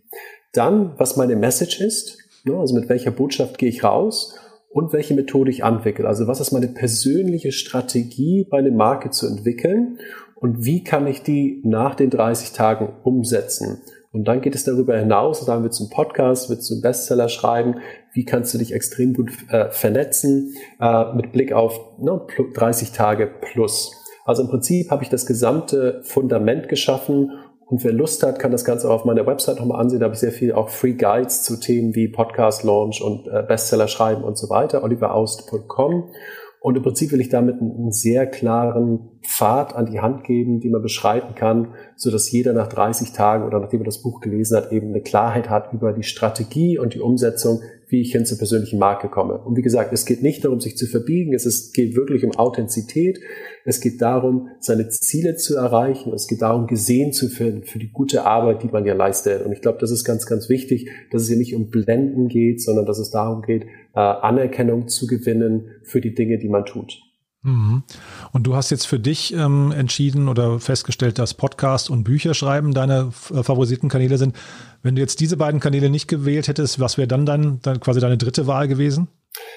[0.52, 2.58] Dann, was meine Message ist, ne?
[2.58, 4.36] also mit welcher Botschaft gehe ich raus
[4.72, 6.08] und welche Methode ich entwickle.
[6.08, 10.00] Also was ist meine persönliche Strategie, meine Marke zu entwickeln
[10.36, 13.82] und wie kann ich die nach den 30 Tagen umsetzen.
[14.12, 17.30] Und dann geht es darüber hinaus, dann wird es ein Podcast, wird es ein Bestseller
[17.30, 17.78] schreiben,
[18.14, 22.22] wie kannst du dich extrem gut äh, vernetzen äh, mit Blick auf ne,
[22.54, 23.92] 30 Tage plus.
[24.26, 27.32] Also im Prinzip habe ich das gesamte Fundament geschaffen
[27.66, 30.00] und wer Lust hat, kann das Ganze auch auf meiner Website nochmal ansehen.
[30.00, 33.44] Da habe ich sehr viel auch Free Guides zu Themen wie Podcast Launch und äh,
[33.48, 34.84] Bestseller schreiben und so weiter.
[34.84, 36.12] oliveraust.com.
[36.60, 40.70] Und im Prinzip will ich damit einen sehr klaren Pfad an die Hand geben, die
[40.70, 44.58] man beschreiten kann, so dass jeder nach 30 Tagen oder nachdem er das Buch gelesen
[44.58, 48.40] hat, eben eine Klarheit hat über die Strategie und die Umsetzung, wie ich hin zur
[48.40, 49.38] persönlichen Marke komme.
[49.38, 53.20] Und wie gesagt, es geht nicht darum, sich zu verbiegen, es geht wirklich um Authentizität,
[53.66, 57.92] es geht darum, seine Ziele zu erreichen, es geht darum, gesehen zu werden für die
[57.92, 59.46] gute Arbeit, die man ja leistet.
[59.46, 62.62] Und ich glaube, das ist ganz, ganz wichtig, dass es hier nicht um Blenden geht,
[62.62, 67.13] sondern dass es darum geht, äh, Anerkennung zu gewinnen für die Dinge, die man tut.
[67.44, 67.84] Mhm.
[68.32, 73.12] Und du hast jetzt für dich ähm, entschieden oder festgestellt, dass Podcast und Bücherschreiben deine
[73.34, 74.36] äh, favorisierten Kanäle sind.
[74.82, 78.00] Wenn du jetzt diese beiden Kanäle nicht gewählt hättest, was wäre dann, dein, dann quasi
[78.00, 79.08] deine dritte Wahl gewesen?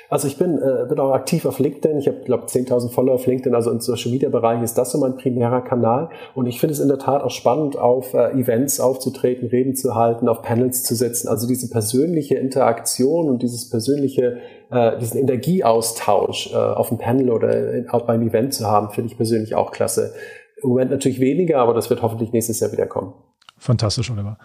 [0.09, 1.99] Also ich bin, äh, bin auch aktiv auf LinkedIn.
[1.99, 3.55] Ich habe, glaube 10.000 Follower auf LinkedIn.
[3.55, 6.09] Also im Social Media Bereich ist das so mein primärer Kanal.
[6.35, 9.95] Und ich finde es in der Tat auch spannend, auf äh, Events aufzutreten, Reden zu
[9.95, 11.29] halten, auf Panels zu sitzen.
[11.29, 14.39] Also diese persönliche Interaktion und dieses persönliche,
[14.71, 19.11] äh, diesen Energieaustausch äh, auf dem Panel oder in, auch beim Event zu haben, finde
[19.11, 20.15] ich persönlich auch klasse.
[20.63, 23.13] Im Moment natürlich weniger, aber das wird hoffentlich nächstes Jahr wieder kommen.
[23.59, 24.39] Fantastisch, Oliver.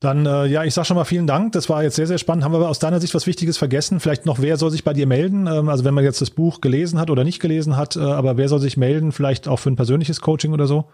[0.00, 1.52] Dann, äh, ja, ich sag schon mal vielen Dank.
[1.52, 2.42] Das war jetzt sehr, sehr spannend.
[2.42, 4.00] Haben wir aus deiner Sicht was Wichtiges vergessen?
[4.00, 5.46] Vielleicht noch, wer soll sich bei dir melden?
[5.46, 8.38] Ähm, also wenn man jetzt das Buch gelesen hat oder nicht gelesen hat, äh, aber
[8.38, 9.12] wer soll sich melden?
[9.12, 10.86] Vielleicht auch für ein persönliches Coaching oder so?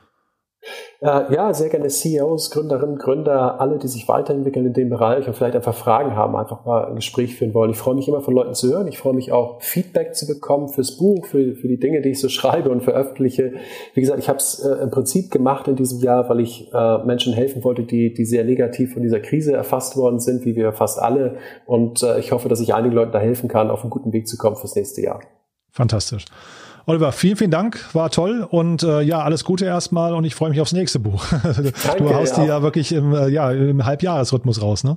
[1.00, 5.34] Äh, ja, sehr gerne CEOs, Gründerinnen, Gründer, alle, die sich weiterentwickeln in dem Bereich und
[5.34, 7.70] vielleicht einfach Fragen haben, einfach mal ein Gespräch führen wollen.
[7.70, 8.88] Ich freue mich immer von Leuten zu hören.
[8.88, 12.20] Ich freue mich auch, Feedback zu bekommen fürs Buch, für, für die Dinge, die ich
[12.20, 13.52] so schreibe und veröffentliche.
[13.92, 16.98] Wie gesagt, ich habe es äh, im Prinzip gemacht in diesem Jahr, weil ich äh,
[17.04, 20.72] Menschen helfen wollte, die, die sehr negativ von dieser Krise erfasst worden sind, wie wir
[20.72, 21.36] fast alle.
[21.66, 24.26] Und äh, ich hoffe, dass ich einigen Leuten da helfen kann, auf einen guten Weg
[24.26, 25.20] zu kommen fürs nächste Jahr.
[25.70, 26.24] Fantastisch.
[26.88, 30.50] Oliver, vielen, vielen Dank, war toll und äh, ja, alles Gute erstmal und ich freue
[30.50, 31.26] mich aufs nächste Buch.
[31.42, 32.42] Danke, du haust ja.
[32.44, 34.94] die ja wirklich im, äh, ja, im Halbjahresrhythmus raus, ne?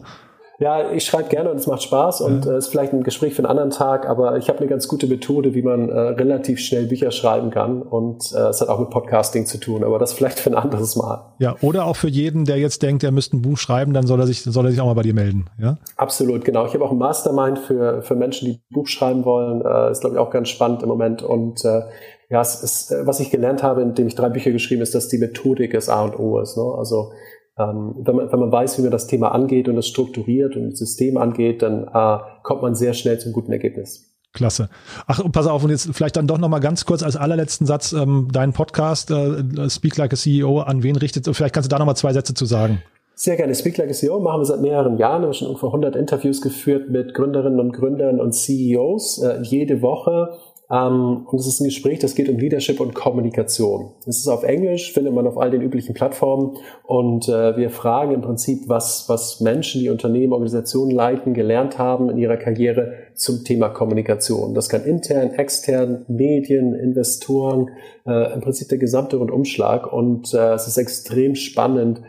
[0.60, 2.54] Ja, ich schreibe gerne und es macht Spaß und ja.
[2.54, 5.08] äh, ist vielleicht ein Gespräch für einen anderen Tag, aber ich habe eine ganz gute
[5.08, 8.90] Methode, wie man äh, relativ schnell Bücher schreiben kann und äh, es hat auch mit
[8.90, 11.34] Podcasting zu tun, aber das vielleicht für ein anderes Mal.
[11.40, 14.20] Ja, oder auch für jeden, der jetzt denkt, er müsste ein Buch schreiben, dann soll
[14.20, 15.46] er sich, soll er sich auch mal bei dir melden.
[15.58, 15.78] Ja?
[15.96, 16.66] Absolut, genau.
[16.66, 19.62] Ich habe auch ein Mastermind für, für Menschen, die ein Buch schreiben wollen.
[19.62, 21.84] Äh, ist, glaube ich, auch ganz spannend im Moment und äh,
[22.30, 25.08] ja, es ist, äh, was ich gelernt habe, indem ich drei Bücher geschrieben ist, dass
[25.08, 26.58] die Methodik das A und O ist.
[26.58, 26.64] Ne?
[26.78, 27.12] Also
[27.60, 30.72] ähm, wenn, man, wenn man weiß, wie man das Thema angeht und es strukturiert und
[30.72, 34.06] das System angeht, dann äh, kommt man sehr schnell zum guten Ergebnis.
[34.32, 34.70] Klasse.
[35.08, 37.94] Ach, pass auf, und jetzt vielleicht dann doch noch mal ganz kurz als allerletzten Satz
[37.94, 41.80] ähm, deinen Podcast äh, Speak Like a CEO, an wen richtet, vielleicht kannst du da
[41.80, 42.82] noch mal zwei Sätze zu sagen.
[43.16, 43.54] Sehr gerne.
[43.54, 45.24] Speak Like a CEO machen wir seit mehreren Jahren.
[45.24, 49.22] Wir haben schon ungefähr 100 Interviews geführt mit Gründerinnen und Gründern und CEOs.
[49.22, 50.38] Äh, jede Woche
[50.72, 53.92] ähm, und es ist ein Gespräch, das geht um Leadership und Kommunikation.
[54.06, 56.58] Es ist auf Englisch, findet man auf all den üblichen Plattformen.
[56.84, 62.10] Und äh, wir fragen im Prinzip, was, was Menschen, die Unternehmen, Organisationen leiten, gelernt haben
[62.12, 64.54] in ihrer Karriere zum Thema Kommunikation.
[64.54, 67.72] Das kann intern, extern, Medien, Investoren,
[68.06, 69.92] äh, im Prinzip der gesamte Rundumschlag.
[69.92, 72.02] Und äh, es ist extrem spannend,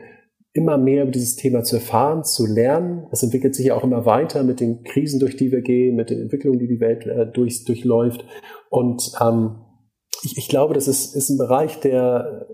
[0.53, 3.07] immer mehr über dieses Thema zu erfahren, zu lernen.
[3.13, 6.11] Es entwickelt sich ja auch immer weiter mit den Krisen, durch die wir gehen, mit
[6.11, 8.25] den Entwicklungen, die die Welt äh, durch, durchläuft.
[8.69, 9.61] Und ähm,
[10.23, 12.49] ich, ich glaube, das ist, ist ein Bereich, der,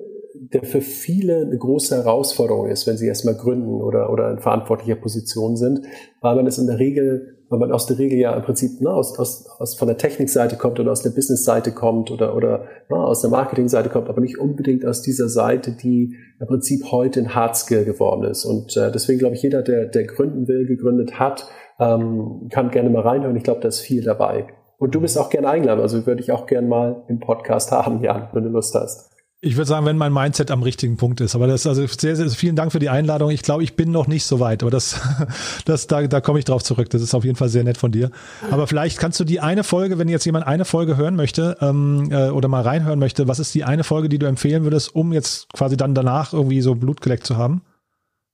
[0.52, 4.96] der für viele eine große Herausforderung ist, wenn sie erstmal gründen oder, oder in verantwortlicher
[4.96, 5.82] Position sind,
[6.20, 8.90] weil man es in der Regel weil man aus der Regel ja im Prinzip ne,
[8.90, 12.96] aus, aus, aus von der Technikseite kommt oder aus der Businessseite kommt oder, oder ne,
[12.96, 17.34] aus der Marketingseite kommt, aber nicht unbedingt aus dieser Seite, die im Prinzip heute ein
[17.34, 18.44] Hardskill geworden ist.
[18.44, 22.90] Und äh, deswegen glaube ich, jeder, der, der gründen will, gegründet hat, ähm, kann gerne
[22.90, 23.36] mal reinhören.
[23.36, 24.46] Ich glaube, da ist viel dabei.
[24.78, 28.02] Und du bist auch gerne eingeladen, also würde ich auch gerne mal im Podcast haben,
[28.02, 29.15] Jan, wenn du Lust hast.
[29.42, 31.34] Ich würde sagen, wenn mein Mindset am richtigen Punkt ist.
[31.34, 33.30] Aber das also sehr, sehr vielen Dank für die Einladung.
[33.30, 34.98] Ich glaube, ich bin noch nicht so weit, aber das,
[35.66, 36.88] das da, da komme ich drauf zurück.
[36.88, 38.10] Das ist auf jeden Fall sehr nett von dir.
[38.50, 42.08] Aber vielleicht kannst du die eine Folge, wenn jetzt jemand eine Folge hören möchte ähm,
[42.10, 45.12] äh, oder mal reinhören möchte, was ist die eine Folge, die du empfehlen würdest, um
[45.12, 47.60] jetzt quasi dann danach irgendwie so Blut geleckt zu haben?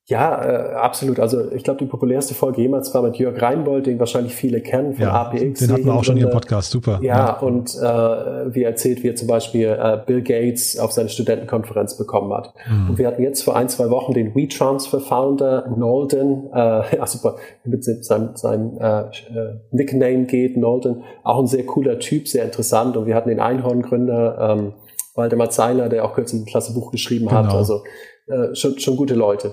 [0.06, 1.20] Ja, äh, absolut.
[1.20, 4.94] Also ich glaube, die populärste Folge jemals war mit Jörg Reinbold, den wahrscheinlich viele kennen
[4.94, 5.60] von ja, APX.
[5.60, 6.98] Den hatten wir auch schon hier im Podcast, super.
[7.02, 7.38] Ja, ja.
[7.38, 12.32] und äh, wie erzählt, wie er zum Beispiel äh, Bill Gates auf seine Studentenkonferenz bekommen
[12.34, 12.52] hat.
[12.68, 12.90] Mhm.
[12.90, 17.84] Und wir hatten jetzt vor ein, zwei Wochen den WeTransfer-Founder Nolden, äh, ja super, mit
[17.84, 22.96] seinem, seinem äh, äh, Nickname geht, Nolden, auch ein sehr cooler Typ, sehr interessant.
[22.96, 24.72] Und wir hatten den Einhorngründer ähm,
[25.14, 27.44] Waldemar Zeiler, der auch kürzlich ein klasse Buch geschrieben genau.
[27.44, 27.54] hat.
[27.54, 27.84] Also
[28.26, 29.52] äh, schon, schon gute Leute.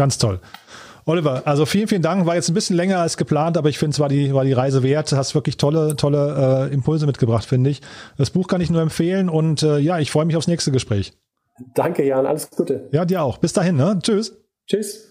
[0.00, 0.40] Ganz toll.
[1.04, 2.24] Oliver, also vielen, vielen Dank.
[2.24, 4.54] War jetzt ein bisschen länger als geplant, aber ich finde, es war die, war die
[4.54, 5.12] Reise wert.
[5.12, 7.82] Hast wirklich tolle, tolle äh, Impulse mitgebracht, finde ich.
[8.16, 11.12] Das Buch kann ich nur empfehlen und äh, ja, ich freue mich aufs nächste Gespräch.
[11.74, 12.24] Danke, Jan.
[12.24, 12.88] Alles Gute.
[12.92, 13.36] Ja, dir auch.
[13.36, 13.76] Bis dahin.
[13.76, 13.98] Ne?
[14.02, 14.40] Tschüss.
[14.66, 15.09] Tschüss.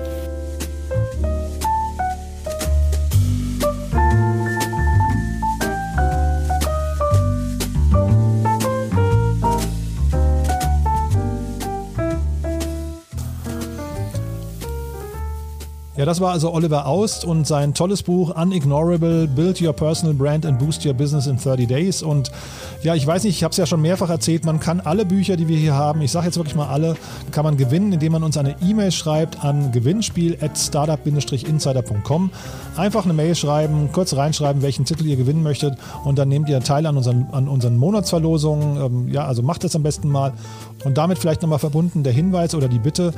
[16.09, 20.59] Das war also Oliver Aust und sein tolles Buch Unignorable, Build Your Personal Brand and
[20.59, 22.03] Boost Your Business in 30 Days.
[22.03, 22.33] Und
[22.83, 25.37] ja, ich weiß nicht, ich habe es ja schon mehrfach erzählt, man kann alle Bücher,
[25.37, 26.97] die wir hier haben, ich sage jetzt wirklich mal alle,
[27.31, 32.31] kann man gewinnen, indem man uns eine E-Mail schreibt an gewinnspiel at startup-insider.com.
[32.79, 36.61] Einfach eine Mail schreiben, kurz reinschreiben, welchen Titel ihr gewinnen möchtet und dann nehmt ihr
[36.61, 38.81] teil an unseren, an unseren Monatsverlosungen.
[38.81, 40.33] Ähm, ja, also macht das am besten mal.
[40.85, 43.13] Und damit vielleicht nochmal verbunden der Hinweis oder die Bitte,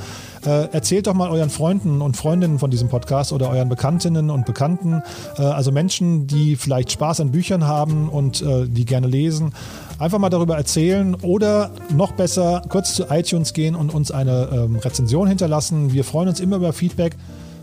[0.44, 4.46] äh, erzählt doch mal euren Freunden und Freundinnen von diesem Podcast oder euren Bekanntinnen und
[4.46, 5.02] Bekannten,
[5.38, 9.52] äh, also Menschen, die vielleicht Spaß an Büchern haben und äh, die gerne lesen,
[9.98, 14.76] einfach mal darüber erzählen oder noch besser kurz zu iTunes gehen und uns eine ähm,
[14.76, 15.92] Rezension hinterlassen.
[15.92, 17.16] Wir freuen uns immer über Feedback.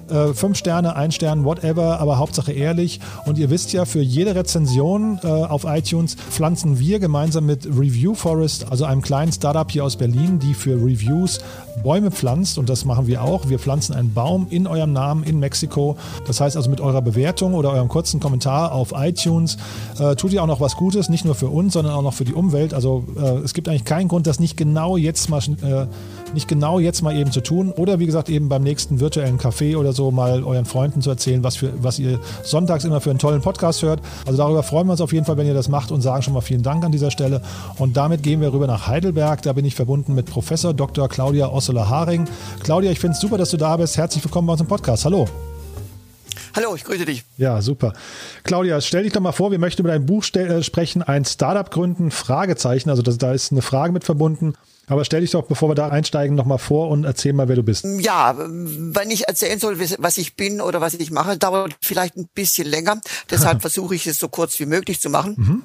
[0.10, 3.00] Äh, fünf Sterne, ein Stern, whatever, aber Hauptsache ehrlich.
[3.26, 8.14] Und ihr wisst ja, für jede Rezension äh, auf iTunes pflanzen wir gemeinsam mit Review
[8.14, 11.40] Forest, also einem kleinen Startup hier aus Berlin, die für Reviews
[11.84, 12.58] Bäume pflanzt.
[12.58, 13.50] Und das machen wir auch.
[13.50, 15.98] Wir pflanzen einen Baum in eurem Namen in Mexiko.
[16.26, 19.58] Das heißt also mit eurer Bewertung oder eurem kurzen Kommentar auf iTunes
[20.00, 22.26] äh, tut ihr auch noch was Gutes, nicht nur für uns, sondern auch noch für
[22.26, 22.74] die Umwelt.
[22.74, 25.88] Also äh, es gibt eigentlich keinen Grund, das nicht genau jetzt mal äh,
[26.34, 29.78] nicht genau jetzt mal eben zu tun oder wie gesagt eben beim nächsten virtuellen Café
[29.78, 33.20] oder so mal euren Freunden zu erzählen, was, für, was ihr sonntags immer für einen
[33.20, 34.02] tollen Podcast hört.
[34.26, 36.34] Also darüber freuen wir uns auf jeden Fall, wenn ihr das macht und sagen schon
[36.34, 37.42] mal vielen Dank an dieser Stelle.
[37.78, 39.42] Und damit gehen wir rüber nach Heidelberg.
[39.42, 41.08] Da bin ich verbunden mit Professor Dr.
[41.10, 42.28] Claudia Ossola-Haring.
[42.64, 43.98] Claudia, ich finde es super, dass du da bist.
[43.98, 45.06] Herzlich willkommen bei uns im Podcast.
[45.06, 45.28] Hallo.
[46.56, 47.24] Hallo, ich grüße dich.
[47.38, 47.94] Ja, super.
[48.44, 51.70] Claudia, stell dich doch mal vor, wir möchten über dein Buch äh, sprechen, ein Startup
[51.70, 52.90] gründen, Fragezeichen.
[52.90, 54.56] Also das, da ist eine Frage mit verbunden.
[54.90, 57.64] Aber stell dich doch, bevor wir da einsteigen, nochmal vor und erzähl mal, wer du
[57.64, 57.86] bist.
[58.00, 62.30] Ja, wenn ich erzählen soll, was ich bin oder was ich mache, dauert vielleicht ein
[62.34, 63.02] bisschen länger.
[63.30, 65.36] Deshalb versuche ich es so kurz wie möglich zu machen.
[65.38, 65.64] Mhm.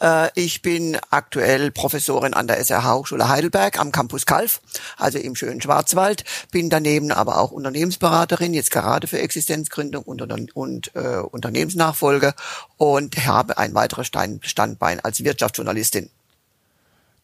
[0.00, 4.60] Äh, ich bin aktuell Professorin an der SRH Hochschule Heidelberg am Campus Kalf,
[4.96, 6.24] also im schönen Schwarzwald.
[6.50, 10.22] Bin daneben aber auch Unternehmensberaterin, jetzt gerade für Existenzgründung und,
[10.54, 12.34] und äh, Unternehmensnachfolge
[12.76, 16.10] und habe ein weiteres Standbein als Wirtschaftsjournalistin.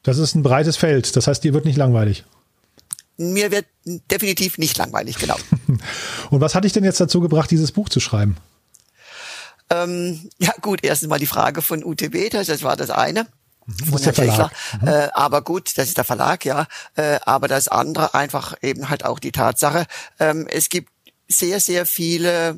[0.02, 1.16] Das ist ein breites Feld.
[1.16, 2.24] Das heißt, dir wird nicht langweilig.
[3.16, 5.36] Mir wird definitiv nicht langweilig, genau.
[6.30, 8.36] Und was hat dich denn jetzt dazu gebracht, dieses Buch zu schreiben?
[9.70, 13.26] Ähm, ja gut, erstens mal die Frage von UTB, das, das war das eine.
[13.66, 13.86] Mhm.
[13.86, 14.50] Von Herrn Schäffler.
[14.80, 14.88] Mhm.
[14.88, 16.66] Äh, aber gut, das ist der Verlag, ja.
[16.96, 19.86] Äh, aber das andere einfach eben halt auch die Tatsache,
[20.18, 20.90] ähm, es gibt
[21.28, 22.56] sehr, sehr viele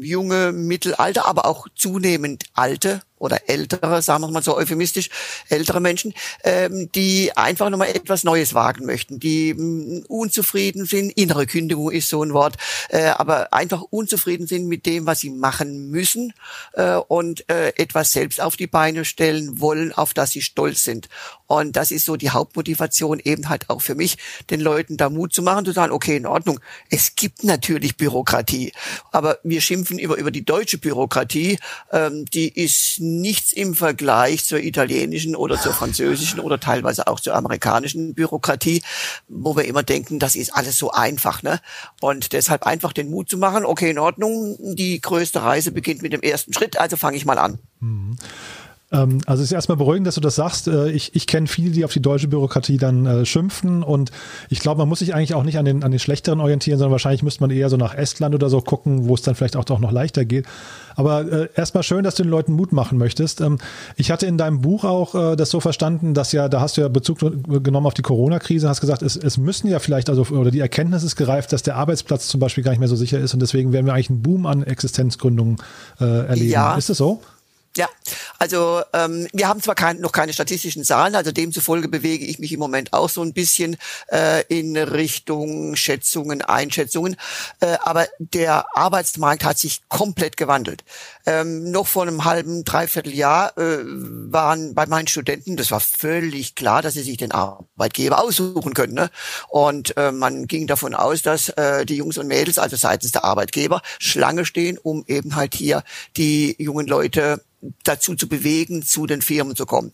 [0.00, 5.08] junge, mittelalter, aber auch zunehmend alte oder ältere, sagen wir mal so euphemistisch,
[5.48, 11.10] ältere Menschen, ähm, die einfach nochmal etwas Neues wagen möchten, die mh, mm, unzufrieden sind,
[11.10, 12.56] innere Kündigung ist so ein Wort,
[12.90, 16.34] äh, aber einfach unzufrieden sind mit dem, was sie machen müssen
[16.74, 21.08] äh, und äh, etwas selbst auf die Beine stellen wollen, auf das sie stolz sind.
[21.46, 24.16] Und das ist so die Hauptmotivation eben halt auch für mich,
[24.50, 26.60] den Leuten da Mut zu machen, zu sagen, okay, in Ordnung,
[26.90, 28.72] es gibt natürlich Bürokratie,
[29.12, 31.58] aber wir schimpfen über, über die deutsche Bürokratie,
[31.92, 37.34] ähm, die ist nichts im Vergleich zur italienischen oder zur französischen oder teilweise auch zur
[37.34, 38.82] amerikanischen Bürokratie,
[39.28, 41.42] wo wir immer denken, das ist alles so einfach.
[41.42, 41.60] Ne?
[42.00, 46.12] Und deshalb einfach den Mut zu machen, okay, in Ordnung, die größte Reise beginnt mit
[46.12, 47.58] dem ersten Schritt, also fange ich mal an.
[47.80, 48.16] Mhm.
[48.94, 50.68] Ähm, also es ist erstmal beruhigend, dass du das sagst.
[50.68, 54.10] Äh, ich, ich kenne viele, die auf die deutsche Bürokratie dann äh, schimpfen und
[54.48, 56.92] ich glaube, man muss sich eigentlich auch nicht an den, an den schlechteren orientieren, sondern
[56.92, 59.68] wahrscheinlich müsste man eher so nach Estland oder so gucken, wo es dann vielleicht auch,
[59.68, 60.46] auch noch leichter geht.
[60.96, 63.40] Aber äh, erstmal schön, dass du den Leuten Mut machen möchtest.
[63.40, 63.58] Ähm,
[63.96, 66.82] ich hatte in deinem Buch auch äh, das so verstanden, dass ja, da hast du
[66.82, 70.50] ja Bezug genommen auf die Corona-Krise, hast gesagt, es, es müssen ja vielleicht, also oder
[70.50, 73.34] die Erkenntnis ist gereift, dass der Arbeitsplatz zum Beispiel gar nicht mehr so sicher ist
[73.34, 75.56] und deswegen werden wir eigentlich einen Boom an Existenzgründungen
[76.00, 76.50] äh, erleben.
[76.50, 76.76] Ja.
[76.76, 77.20] Ist das so?
[77.76, 77.88] Ja,
[78.38, 82.52] also ähm, wir haben zwar kein, noch keine statistischen Zahlen, also demzufolge bewege ich mich
[82.52, 83.76] im Moment auch so ein bisschen
[84.12, 87.16] äh, in Richtung Schätzungen, Einschätzungen,
[87.58, 90.84] äh, aber der Arbeitsmarkt hat sich komplett gewandelt.
[91.26, 96.54] Ähm, noch vor einem halben, dreiviertel Jahr äh, waren bei meinen Studenten, das war völlig
[96.54, 98.94] klar, dass sie sich den Arbeitgeber aussuchen können.
[98.94, 99.10] Ne?
[99.48, 103.24] Und äh, man ging davon aus, dass äh, die Jungs und Mädels, also seitens der
[103.24, 105.82] Arbeitgeber, Schlange stehen, um eben halt hier
[106.16, 107.40] die jungen Leute
[107.82, 109.92] dazu zu bewegen, zu den Firmen zu kommen.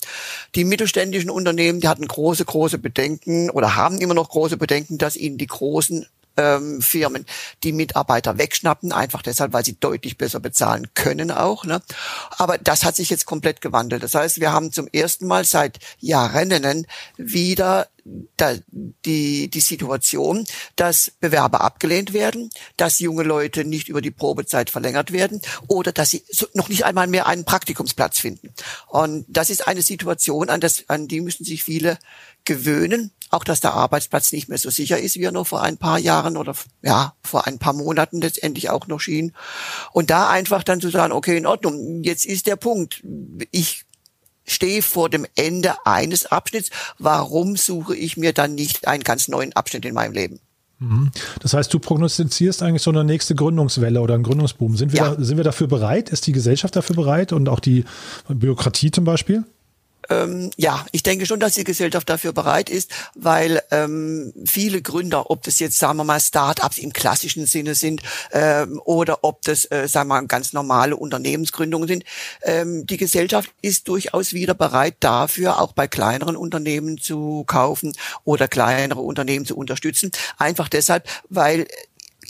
[0.55, 5.17] Die mittelständischen Unternehmen, die hatten große, große Bedenken oder haben immer noch große Bedenken, dass
[5.17, 6.07] ihnen die großen
[6.41, 7.27] ähm, Firmen
[7.63, 11.65] die Mitarbeiter wegschnappen, einfach deshalb, weil sie deutlich besser bezahlen können auch.
[11.65, 11.83] Ne?
[12.31, 14.03] Aber das hat sich jetzt komplett gewandelt.
[14.03, 17.89] Das heißt, wir haben zum ersten Mal seit Jahren wieder
[18.37, 24.71] da, die, die Situation, dass Bewerber abgelehnt werden, dass junge Leute nicht über die Probezeit
[24.71, 26.25] verlängert werden oder dass sie
[26.55, 28.53] noch nicht einmal mehr einen Praktikumsplatz finden.
[28.87, 31.99] Und das ist eine Situation, an, das, an die müssen sich viele
[32.45, 33.13] gewöhnen.
[33.31, 35.99] Auch dass der Arbeitsplatz nicht mehr so sicher ist, wie er noch vor ein paar
[35.99, 39.33] Jahren oder ja, vor ein paar Monaten letztendlich auch noch schien.
[39.93, 43.03] Und da einfach dann zu sagen, okay, in Ordnung, jetzt ist der Punkt.
[43.51, 43.85] Ich
[44.45, 46.71] stehe vor dem Ende eines Abschnitts.
[46.99, 50.41] Warum suche ich mir dann nicht einen ganz neuen Abschnitt in meinem Leben?
[50.81, 51.11] Mhm.
[51.41, 54.77] Das heißt, du prognostizierst eigentlich so eine nächste Gründungswelle oder einen Gründungsboom.
[54.77, 55.15] Sind wir, ja.
[55.15, 56.09] da, sind wir dafür bereit?
[56.09, 57.85] Ist die Gesellschaft dafür bereit und auch die
[58.29, 59.45] Bürokratie zum Beispiel?
[60.09, 65.31] Ähm, ja, ich denke schon, dass die Gesellschaft dafür bereit ist, weil ähm, viele Gründer,
[65.31, 69.71] ob das jetzt, sagen wir mal, Start-ups im klassischen Sinne sind ähm, oder ob das,
[69.71, 72.05] äh, sagen wir mal, ganz normale Unternehmensgründungen sind,
[72.43, 77.93] ähm, die Gesellschaft ist durchaus wieder bereit dafür, auch bei kleineren Unternehmen zu kaufen
[78.25, 80.11] oder kleinere Unternehmen zu unterstützen.
[80.39, 81.67] Einfach deshalb, weil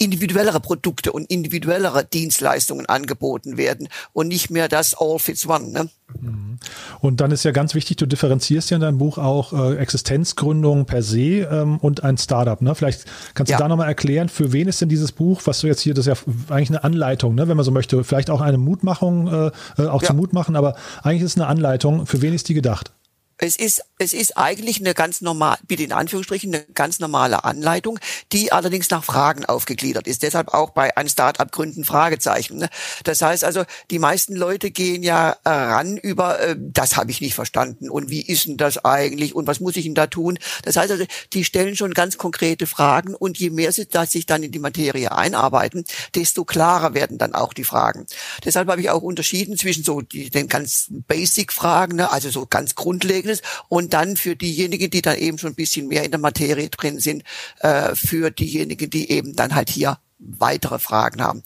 [0.01, 5.69] individuellere Produkte und individuellere Dienstleistungen angeboten werden und nicht mehr das All Fits One.
[5.69, 5.91] Ne?
[6.19, 6.59] Mhm.
[7.01, 10.87] Und dann ist ja ganz wichtig, du differenzierst ja in deinem Buch auch äh, Existenzgründung
[10.87, 12.61] per se ähm, und ein Startup.
[12.63, 12.75] Ne?
[12.75, 13.59] Vielleicht kannst du ja.
[13.59, 16.25] da nochmal erklären, für wen ist denn dieses Buch, was du jetzt hier, das ist
[16.27, 17.47] ja eigentlich eine Anleitung, ne?
[17.49, 20.09] wenn man so möchte, vielleicht auch eine Mutmachung, äh, äh auch ja.
[20.09, 22.07] zum Mut machen, aber eigentlich ist es eine Anleitung.
[22.07, 22.93] Für wen ist die gedacht?
[23.43, 27.99] Es ist, es ist eigentlich eine ganz normal, bitte in Anführungsstrichen, eine ganz normale Anleitung,
[28.33, 30.23] die allerdings nach Fragen aufgegliedert ist.
[30.23, 32.59] Deshalb auch bei einem Start-up gründen Fragezeichen.
[32.59, 32.69] Ne?
[33.05, 37.35] Das heißt also, die meisten Leute gehen ja ran über, äh, das habe ich nicht
[37.35, 40.39] verstanden und wie ist denn das eigentlich und was muss ich denn da tun?
[40.65, 44.27] Das heißt also, die stellen schon ganz konkrete Fragen und je mehr sie da sich
[44.27, 48.05] dann in die Materie einarbeiten, desto klarer werden dann auch die Fragen.
[48.45, 52.13] Deshalb habe ich auch unterschieden zwischen so den ganz Basic-Fragen, ne?
[52.13, 55.89] also so ganz grundlegend Ergebnis und dann für diejenigen, die dann eben schon ein bisschen
[55.89, 57.23] mehr in der Materie drin sind,
[57.61, 61.43] äh, für diejenigen, die eben dann halt hier weitere Fragen haben.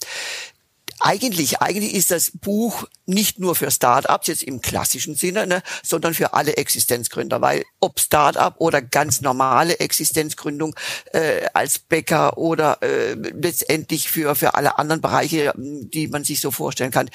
[1.01, 6.13] Eigentlich, eigentlich ist das Buch nicht nur für Startups jetzt im klassischen Sinne, ne, sondern
[6.13, 10.73] für alle Existenzgründer, weil ob Startup oder ganz normale Existenzgründung
[11.11, 16.49] äh, als Bäcker oder äh, letztendlich für für alle anderen Bereiche, die man sich so
[16.49, 17.09] vorstellen kann,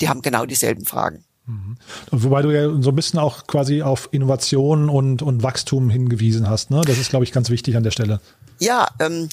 [0.00, 1.24] die haben genau dieselben Fragen.
[1.50, 1.76] Mhm.
[2.12, 6.70] Wobei du ja so ein bisschen auch quasi auf Innovation und, und Wachstum hingewiesen hast.
[6.70, 6.82] Ne?
[6.86, 8.20] Das ist, glaube ich, ganz wichtig an der Stelle.
[8.60, 9.30] Ja, ähm,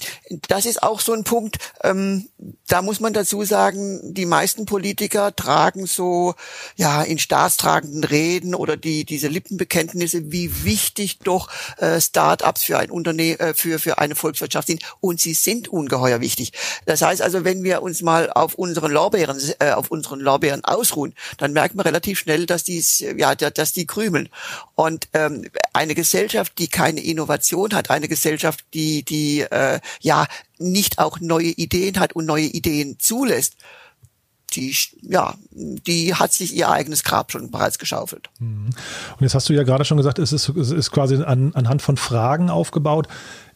[0.47, 1.57] das ist auch so ein Punkt.
[1.83, 2.29] Ähm,
[2.65, 6.33] da muss man dazu sagen, die meisten Politiker tragen so
[6.77, 12.89] ja in staatstragenden Reden oder die diese Lippenbekenntnisse, wie wichtig doch äh, Start-ups für ein
[12.89, 14.81] Unternehmen, äh, für für eine Volkswirtschaft sind.
[15.01, 16.53] Und sie sind ungeheuer wichtig.
[16.85, 21.13] Das heißt also, wenn wir uns mal auf unseren Lorbeeren, äh, auf unseren Lorbeeren ausruhen,
[21.37, 22.83] dann merkt man relativ schnell, dass die
[23.17, 24.29] ja dass die krümeln.
[24.75, 30.27] Und ähm, eine Gesellschaft, die keine Innovation hat, eine Gesellschaft, die die die äh, ja
[30.57, 33.55] nicht auch neue Ideen hat und neue Ideen zulässt,
[34.51, 38.29] die, ja, die hat sich ihr eigenes Grab schon bereits geschaufelt.
[38.39, 38.69] Mhm.
[38.69, 41.81] Und jetzt hast du ja gerade schon gesagt, es ist, es ist quasi an, anhand
[41.81, 43.07] von Fragen aufgebaut.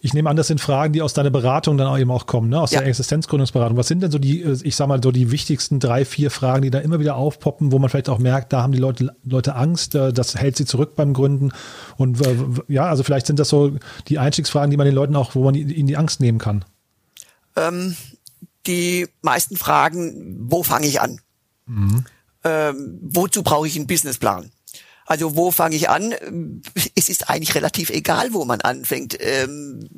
[0.03, 2.49] Ich nehme an, das sind Fragen, die aus deiner Beratung dann auch eben auch kommen,
[2.49, 2.59] ne?
[2.59, 2.79] aus ja.
[2.79, 3.77] der Existenzgründungsberatung.
[3.77, 6.71] Was sind denn so die, ich sag mal, so die wichtigsten drei, vier Fragen, die
[6.71, 9.95] da immer wieder aufpoppen, wo man vielleicht auch merkt, da haben die Leute, Leute Angst,
[9.95, 11.51] äh, das hält sie zurück beim Gründen.
[11.97, 12.35] Und äh,
[12.67, 13.73] ja, also vielleicht sind das so
[14.07, 16.65] die Einstiegsfragen, die man den Leuten auch, wo man ihnen die Angst nehmen kann.
[17.55, 17.95] Ähm,
[18.67, 21.21] die meisten Fragen, wo fange ich an?
[21.65, 22.05] Mhm.
[22.43, 24.51] Ähm, wozu brauche ich einen Businessplan?
[25.05, 26.13] Also wo fange ich an?
[26.95, 29.17] Es ist eigentlich relativ egal, wo man anfängt.
[29.19, 29.89] Ähm,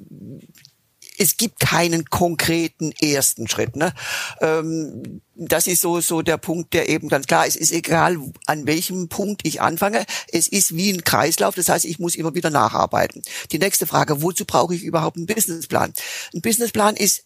[1.18, 3.76] es gibt keinen konkreten ersten Schritt.
[3.76, 3.94] Ne?
[4.42, 7.56] Ähm, das ist so so der Punkt, der eben ganz klar ist.
[7.56, 10.06] Es ist egal, an welchem Punkt ich anfange.
[10.32, 11.56] Es ist wie ein Kreislauf.
[11.56, 13.22] Das heißt, ich muss immer wieder nacharbeiten.
[13.52, 15.94] Die nächste Frage: Wozu brauche ich überhaupt einen Businessplan?
[16.34, 17.24] Ein Businessplan ist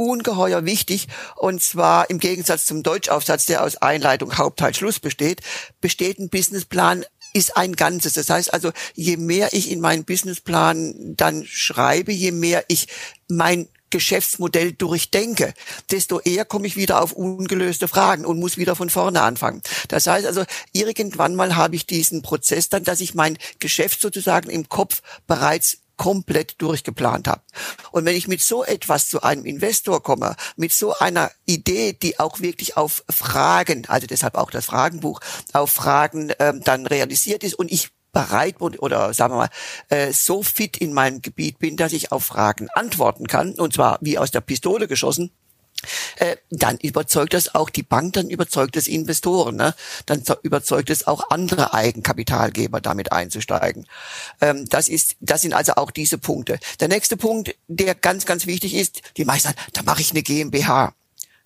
[0.00, 1.08] ungeheuer wichtig.
[1.36, 5.42] Und zwar im Gegensatz zum Deutschaufsatz, der aus Einleitung, Hauptteil, Schluss besteht,
[5.80, 8.14] besteht ein Businessplan ist ein Ganzes.
[8.14, 12.88] Das heißt also, je mehr ich in meinen Businessplan dann schreibe, je mehr ich
[13.28, 15.52] mein Geschäftsmodell durchdenke,
[15.90, 19.62] desto eher komme ich wieder auf ungelöste Fragen und muss wieder von vorne anfangen.
[19.88, 24.48] Das heißt also, irgendwann mal habe ich diesen Prozess dann, dass ich mein Geschäft sozusagen
[24.48, 27.42] im Kopf bereits komplett durchgeplant habe.
[27.90, 32.18] Und wenn ich mit so etwas zu einem Investor komme, mit so einer Idee, die
[32.18, 35.20] auch wirklich auf Fragen, also deshalb auch das Fragenbuch,
[35.52, 39.50] auf Fragen ähm, dann realisiert ist und ich bereit oder sagen wir mal
[39.90, 43.98] äh, so fit in meinem Gebiet bin, dass ich auf Fragen antworten kann und zwar
[44.00, 45.30] wie aus der Pistole geschossen,
[46.16, 49.74] äh, dann überzeugt das auch die Bank, dann überzeugt es Investoren, ne?
[50.06, 53.86] dann überzeugt es auch andere Eigenkapitalgeber, damit einzusteigen.
[54.40, 56.58] Ähm, das ist, das sind also auch diese Punkte.
[56.80, 60.22] Der nächste Punkt, der ganz, ganz wichtig ist, die meisten sagen, da mache ich eine
[60.22, 60.94] GmbH.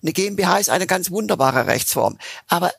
[0.01, 2.17] Eine GmbH ist eine ganz wunderbare Rechtsform,
[2.47, 2.71] aber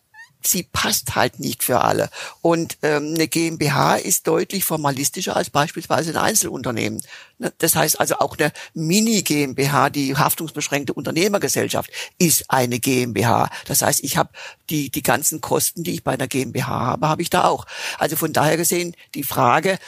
[0.47, 2.11] sie passt halt nicht für alle.
[2.43, 7.03] Und ähm, eine GmbH ist deutlich formalistischer als beispielsweise ein Einzelunternehmen.
[7.39, 13.51] Ne, das heißt also auch eine Mini-GmbH, die haftungsbeschränkte Unternehmergesellschaft, ist eine GmbH.
[13.67, 14.31] Das heißt, ich habe
[14.71, 17.67] die, die ganzen Kosten, die ich bei einer GmbH habe, habe ich da auch.
[17.99, 19.79] Also von daher gesehen, die Frage,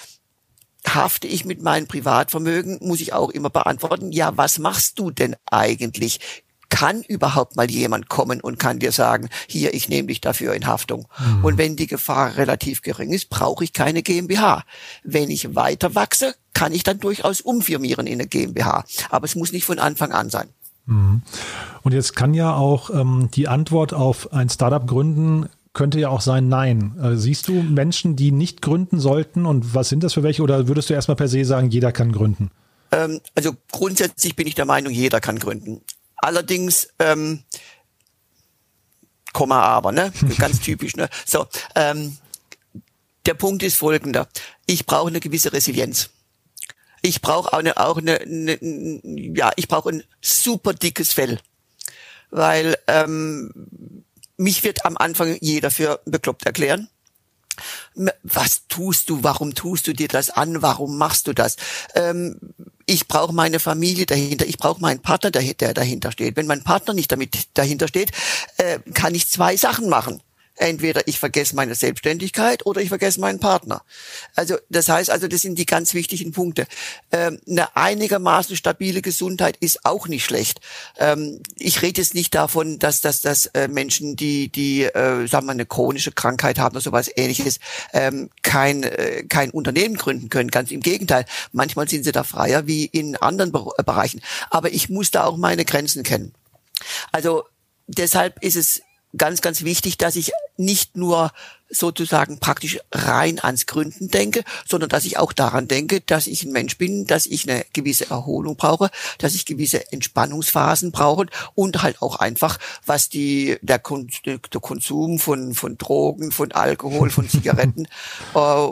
[0.87, 5.37] hafte ich mit meinem Privatvermögen, muss ich auch immer beantworten, ja, was machst du denn
[5.47, 6.45] eigentlich?
[6.69, 10.67] Kann überhaupt mal jemand kommen und kann dir sagen, hier, ich nehme dich dafür in
[10.67, 11.07] Haftung.
[11.19, 11.45] Mhm.
[11.45, 14.65] Und wenn die Gefahr relativ gering ist, brauche ich keine GmbH.
[15.03, 18.85] Wenn ich weiter wachse, kann ich dann durchaus umfirmieren in eine GmbH.
[19.11, 20.49] Aber es muss nicht von Anfang an sein.
[20.87, 21.23] Mhm.
[21.83, 26.23] Und jetzt kann ja auch ähm, die Antwort auf ein Startup gründen könnte ja auch
[26.23, 26.99] sein Nein.
[27.01, 30.43] Äh, siehst du Menschen, die nicht gründen sollten und was sind das für welche?
[30.43, 32.51] Oder würdest du erstmal per se sagen, jeder kann gründen?
[32.91, 35.83] Ähm, also grundsätzlich bin ich der Meinung, jeder kann gründen.
[36.19, 37.45] Allerdings, ähm,
[39.33, 40.13] Komma aber, ne?
[40.39, 41.09] Ganz typisch, ne?
[41.27, 42.17] So, ähm,
[43.27, 44.29] der Punkt ist folgender.
[44.67, 46.11] Ich brauche eine gewisse Resilienz.
[47.03, 48.59] Ich brauche auch eine, auch eine, eine
[49.03, 51.39] ja, ich brauche ein super dickes Fell.
[52.31, 54.05] Weil ähm,
[54.37, 56.89] mich wird am Anfang jeder für bekloppt erklären
[58.23, 61.57] was tust du, warum tust du dir das an, warum machst du das?
[61.95, 62.39] Ähm,
[62.89, 66.37] ich brauche meine Familie dahinter, ich brauche meinen Partner, der, dahinter steht.
[66.37, 68.13] Wenn mein Partner nicht damit dahinter steht,
[68.57, 70.23] äh, kann ich zwei Sachen machen
[70.59, 73.83] entweder ich vergesse meine Selbstständigkeit oder ich vergesse meinen Partner.
[74.35, 76.67] Also das heißt also, das sind die ganz wichtigen Punkte.
[77.13, 80.61] Ähm, eine einigermaßen stabile Gesundheit ist auch nicht schlecht.
[80.99, 85.47] Ähm, ich rede jetzt nicht davon, dass dass, dass äh, Menschen, die die äh, sagen
[85.47, 87.61] wir eine chronische Krankheit haben oder sowas Ähnliches,
[87.93, 90.51] ähm, kein äh, kein Unternehmen gründen können.
[90.51, 91.25] Ganz im Gegenteil.
[91.53, 94.21] Manchmal sind sie da freier wie in anderen Be Bereichen.
[94.51, 96.33] Aber ich muss da auch meine Grenzen kennen.
[97.13, 97.45] Also
[97.87, 98.83] deshalb ist es
[99.17, 101.31] ganz, ganz wichtig, dass ich nicht nur
[101.71, 106.53] sozusagen praktisch rein ans Gründen denke, sondern dass ich auch daran denke, dass ich ein
[106.53, 112.01] Mensch bin, dass ich eine gewisse Erholung brauche, dass ich gewisse Entspannungsphasen brauche und halt
[112.01, 117.87] auch einfach, was die der, Kon der Konsum von von Drogen, von Alkohol, von Zigaretten,
[118.35, 118.69] äh,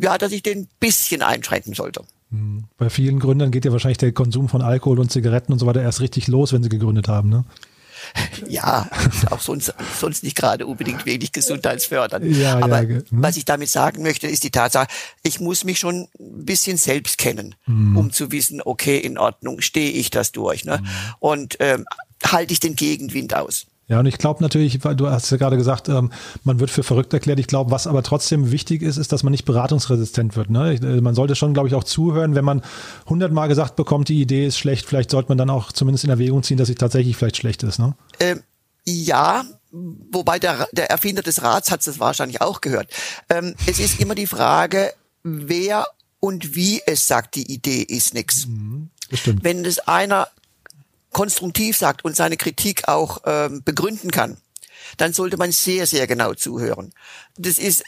[0.00, 2.04] ja, dass ich den bisschen einschränken sollte.
[2.30, 2.64] Hm.
[2.76, 5.82] Bei vielen Gründern geht ja wahrscheinlich der Konsum von Alkohol und Zigaretten und so weiter
[5.82, 7.44] erst richtig los, wenn sie gegründet haben, ne?
[8.46, 8.88] Ja,
[9.30, 12.24] auch sonst, sonst nicht gerade unbedingt wenig gesundheitsfördernd.
[12.36, 13.04] Ja, Aber ja, hm.
[13.10, 14.88] was ich damit sagen möchte, ist die Tatsache,
[15.22, 17.96] ich muss mich schon ein bisschen selbst kennen, hm.
[17.96, 20.64] um zu wissen, okay, in Ordnung, stehe ich das durch.
[20.64, 20.78] Ne?
[20.78, 20.86] Hm.
[21.20, 21.84] Und ähm,
[22.24, 23.66] halte ich den Gegenwind aus.
[23.88, 26.12] Ja, und ich glaube natürlich, weil du hast ja gerade gesagt, ähm,
[26.44, 27.40] man wird für verrückt erklärt.
[27.40, 30.50] Ich glaube, was aber trotzdem wichtig ist, ist, dass man nicht beratungsresistent wird.
[30.50, 30.74] Ne?
[30.74, 32.62] Äh, man sollte schon, glaube ich, auch zuhören, wenn man
[33.06, 36.42] hundertmal gesagt bekommt, die Idee ist schlecht, vielleicht sollte man dann auch zumindest in Erwägung
[36.42, 37.78] ziehen, dass sie tatsächlich vielleicht schlecht ist.
[37.78, 37.94] Ne?
[38.20, 38.42] Ähm,
[38.84, 42.90] ja, wobei der, der Erfinder des Rats hat es wahrscheinlich auch gehört.
[43.30, 45.86] Ähm, es ist immer die Frage, wer
[46.20, 48.46] und wie es sagt, die Idee ist nix.
[48.46, 48.90] Mhm,
[49.42, 50.28] Wenn es einer
[51.12, 54.36] konstruktiv sagt und seine Kritik auch ähm, begründen kann,
[54.96, 56.92] dann sollte man sehr, sehr genau zuhören.
[57.36, 57.84] Das ist,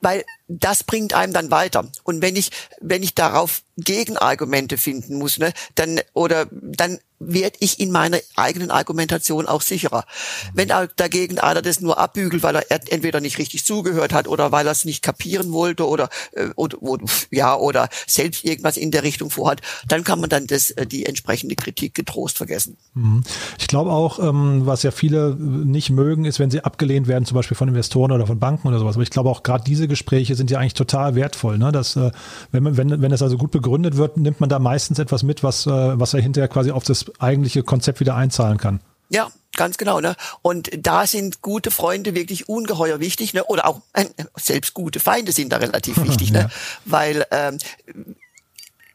[0.00, 1.90] weil das bringt einem dann weiter.
[2.04, 2.50] Und wenn ich,
[2.80, 8.70] wenn ich darauf Gegenargumente finden muss, ne, dann, oder dann werde ich in meiner eigenen
[8.70, 10.04] Argumentation auch sicherer.
[10.52, 14.66] Wenn dagegen einer das nur abbügelt, weil er entweder nicht richtig zugehört hat oder weil
[14.66, 19.02] er es nicht kapieren wollte oder, äh, oder, oder, ja oder selbst irgendwas in der
[19.02, 22.76] Richtung vorhat, dann kann man dann das äh, die entsprechende Kritik getrost vergessen.
[22.94, 23.22] Mhm.
[23.58, 27.36] Ich glaube auch, ähm, was ja viele nicht mögen, ist, wenn sie abgelehnt werden, zum
[27.36, 28.96] Beispiel von Investoren oder von Banken oder sowas.
[28.96, 31.58] Aber ich glaube auch gerade diese Gespräche sind ja eigentlich total wertvoll.
[31.58, 31.72] Ne?
[31.72, 32.10] Dass, äh,
[32.52, 35.42] wenn, man, wenn, wenn es also gut begründet wird, nimmt man da meistens etwas mit,
[35.42, 38.80] was, was er hinterher quasi auf das eigentliche Konzept wieder einzahlen kann.
[39.08, 40.00] Ja, ganz genau.
[40.00, 40.16] Ne?
[40.42, 43.44] Und da sind gute Freunde wirklich ungeheuer wichtig, ne?
[43.44, 44.06] oder auch äh,
[44.36, 46.38] selbst gute Feinde sind da relativ wichtig, ne?
[46.38, 46.44] ja.
[46.44, 46.50] ne?
[46.84, 47.58] weil ähm,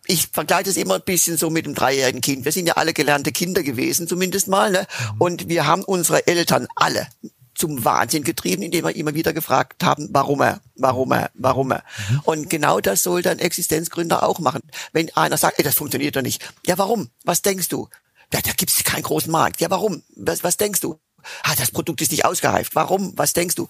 [0.10, 2.44] ich vergleiche es immer ein bisschen so mit dem dreijährigen Kind.
[2.44, 4.72] Wir sind ja alle gelernte Kinder gewesen, zumindest mal.
[4.72, 4.80] Ne?
[5.14, 5.22] Mhm.
[5.22, 7.08] Und wir haben unsere Eltern alle
[7.54, 11.84] zum Wahnsinn getrieben, indem wir immer wieder gefragt haben, warum er, warum er, warum er.
[12.10, 12.20] Mhm.
[12.24, 14.62] Und genau das sollte ein Existenzgründer auch machen.
[14.94, 16.42] Wenn einer sagt, ey, das funktioniert doch nicht.
[16.66, 17.10] Ja, warum?
[17.26, 17.90] Was denkst du?
[18.34, 19.62] Ja, da gibt es keinen großen Markt.
[19.62, 20.04] Ja, warum?
[20.16, 21.00] Was, was denkst du?
[21.44, 22.76] Ah, das Produkt ist nicht ausgereift.
[22.76, 23.14] Warum?
[23.18, 23.68] Was denkst du?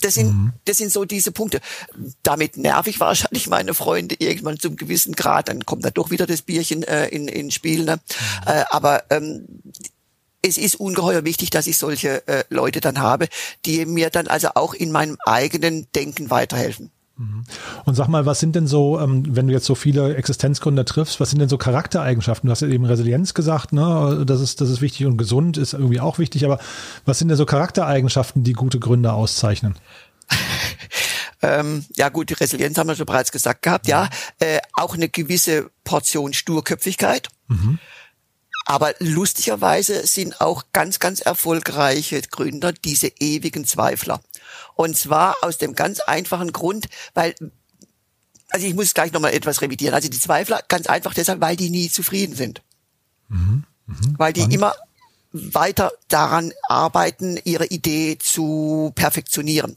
[0.00, 0.52] Das sind, mhm.
[0.64, 1.60] das sind so diese Punkte.
[2.22, 5.48] Damit nerv ich wahrscheinlich meine Freunde irgendwann zum gewissen Grad.
[5.48, 7.84] Dann kommt da doch wieder das Bierchen äh, in, in Spiel.
[7.84, 7.96] Ne?
[7.96, 8.48] Mhm.
[8.48, 9.46] Äh, aber ähm,
[10.42, 13.28] es ist ungeheuer wichtig, dass ich solche äh, Leute dann habe,
[13.64, 16.90] die mir dann also auch in meinem eigenen Denken weiterhelfen.
[17.22, 17.44] Mhm.
[17.84, 21.20] Und sag mal, was sind denn so, ähm, wenn du jetzt so viele Existenzgründer triffst,
[21.20, 22.48] was sind denn so Charaktereigenschaften?
[22.48, 24.24] Du hast ja eben Resilienz gesagt, ne?
[24.26, 26.58] Das ist, das ist wichtig und gesund ist irgendwie auch wichtig, aber
[27.04, 29.76] was sind denn so Charaktereigenschaften, die gute Gründer auszeichnen?
[31.42, 34.08] ähm, ja gut, die Resilienz haben wir schon bereits gesagt gehabt, ja.
[34.40, 37.28] Äh, auch eine gewisse Portion Sturköpfigkeit.
[37.46, 37.78] Mhm.
[38.64, 44.20] Aber lustigerweise sind auch ganz, ganz erfolgreiche Gründer diese ewigen Zweifler.
[44.74, 47.34] Und zwar aus dem ganz einfachen Grund, weil
[48.52, 49.94] also ich muss gleich nochmal etwas revidieren.
[49.94, 52.62] Also die Zweifler ganz einfach deshalb, weil die nie zufrieden sind.
[53.28, 53.64] Mhm.
[53.86, 54.14] Mhm.
[54.18, 54.74] Weil die immer
[55.32, 59.74] weiter daran arbeiten, ihre Idee zu perfektionieren.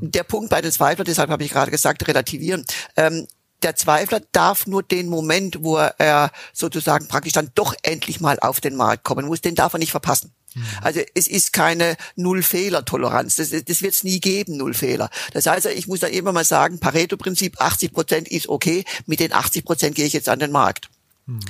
[0.00, 0.12] Mhm.
[0.12, 2.64] Der Punkt bei den Zweiflern, deshalb habe ich gerade gesagt, relativieren.
[2.96, 3.26] Ähm,
[3.62, 8.60] der Zweifler darf nur den Moment, wo er sozusagen praktisch dann doch endlich mal auf
[8.60, 10.32] den Markt kommen muss, den darf er nicht verpassen.
[10.54, 10.64] Mhm.
[10.82, 13.36] Also es ist keine Null-Fehler-Toleranz.
[13.36, 15.10] Das, das wird es nie geben, Null-Fehler.
[15.32, 19.32] Das heißt, ich muss da immer mal sagen, Pareto-Prinzip, 80 Prozent ist okay, mit den
[19.32, 20.88] 80 Prozent gehe ich jetzt an den Markt.
[21.26, 21.40] Mhm.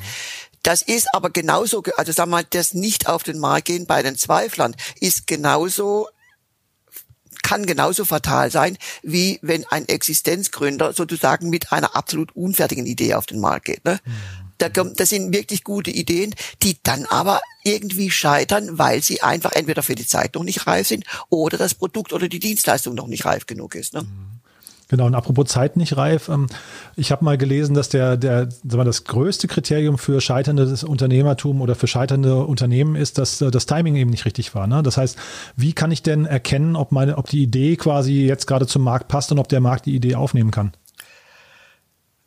[0.62, 4.02] Das ist aber genauso, also sagen wir mal, das nicht auf den Markt gehen bei
[4.02, 6.08] den Zweiflern ist genauso
[7.42, 13.26] kann genauso fatal sein, wie wenn ein Existenzgründer sozusagen mit einer absolut unfertigen Idee auf
[13.26, 13.84] den Markt geht.
[13.84, 13.98] Ne?
[14.04, 14.12] Mhm.
[14.58, 19.52] Da kommt, das sind wirklich gute Ideen, die dann aber irgendwie scheitern, weil sie einfach
[19.52, 23.08] entweder für die Zeit noch nicht reif sind oder das Produkt oder die Dienstleistung noch
[23.08, 23.94] nicht reif genug ist.
[23.94, 24.02] Ne?
[24.02, 24.41] Mhm.
[24.92, 26.48] Genau, und apropos Zeit nicht reif, ähm,
[26.96, 31.62] ich habe mal gelesen, dass der, der, sag mal, das größte Kriterium für scheiterndes Unternehmertum
[31.62, 34.66] oder für scheiternde Unternehmen ist, dass äh, das Timing eben nicht richtig war.
[34.66, 34.82] Ne?
[34.82, 35.16] Das heißt,
[35.56, 39.08] wie kann ich denn erkennen, ob meine, ob die Idee quasi jetzt gerade zum Markt
[39.08, 40.72] passt und ob der Markt die Idee aufnehmen kann?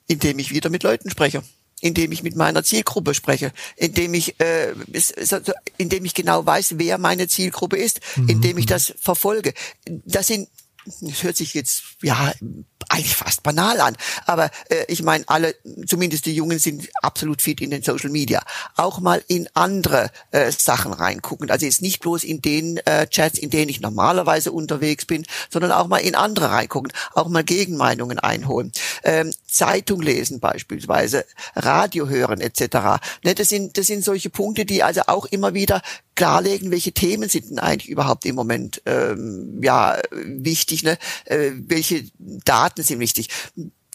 [0.08, 1.44] Indem ich wieder mit Leuten spreche
[1.82, 4.74] indem ich mit meiner Zielgruppe spreche, indem ich, äh,
[5.78, 8.30] indem ich genau weiß, wer meine Zielgruppe ist, mhm.
[8.30, 9.54] indem ich das verfolge.
[9.86, 10.48] Das sind
[10.86, 12.32] das hört sich jetzt ja
[12.90, 15.56] eigentlich fast banal an, aber äh, ich meine, alle,
[15.86, 18.42] zumindest die Jungen, sind absolut fit in den Social Media.
[18.76, 21.52] Auch mal in andere äh, Sachen reingucken.
[21.52, 25.72] Also jetzt nicht bloß in den äh, Chats, in denen ich normalerweise unterwegs bin, sondern
[25.72, 28.72] auch mal in andere reingucken, auch mal Gegenmeinungen einholen.
[29.04, 31.26] Ähm, Zeitung lesen beispielsweise,
[31.56, 33.02] Radio hören etc.
[33.24, 35.82] Ne, das sind das sind solche Punkte, die also auch immer wieder
[36.16, 40.98] klarlegen, welche Themen sind denn eigentlich überhaupt im Moment ähm, ja wichtig, ne?
[41.26, 43.30] Äh, welche Daten sind wichtig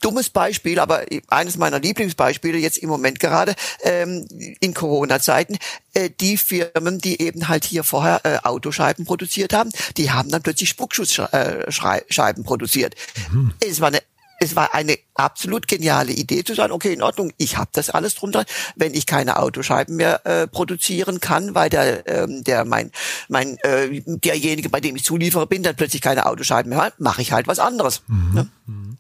[0.00, 4.26] dummes Beispiel, aber eines meiner Lieblingsbeispiele jetzt im Moment gerade ähm,
[4.60, 5.58] in Corona-Zeiten,
[5.94, 10.42] äh, die Firmen, die eben halt hier vorher äh, Autoscheiben produziert haben, die haben dann
[10.42, 12.94] plötzlich Spuckschutzscheiben produziert.
[13.32, 13.52] Mhm.
[13.60, 14.00] Es war eine
[14.40, 18.14] es war eine absolut geniale Idee zu sagen, okay, in Ordnung, ich habe das alles
[18.14, 18.44] drunter.
[18.74, 22.90] Wenn ich keine Autoscheiben mehr äh, produzieren kann, weil der, ähm, der mein,
[23.28, 27.20] mein äh, derjenige, bei dem ich Zulieferer bin, dann plötzlich keine Autoscheiben mehr hat, mache
[27.20, 28.02] ich halt was anderes.
[28.08, 28.34] Mhm.
[28.34, 28.48] Ne?
[28.66, 28.96] Mhm.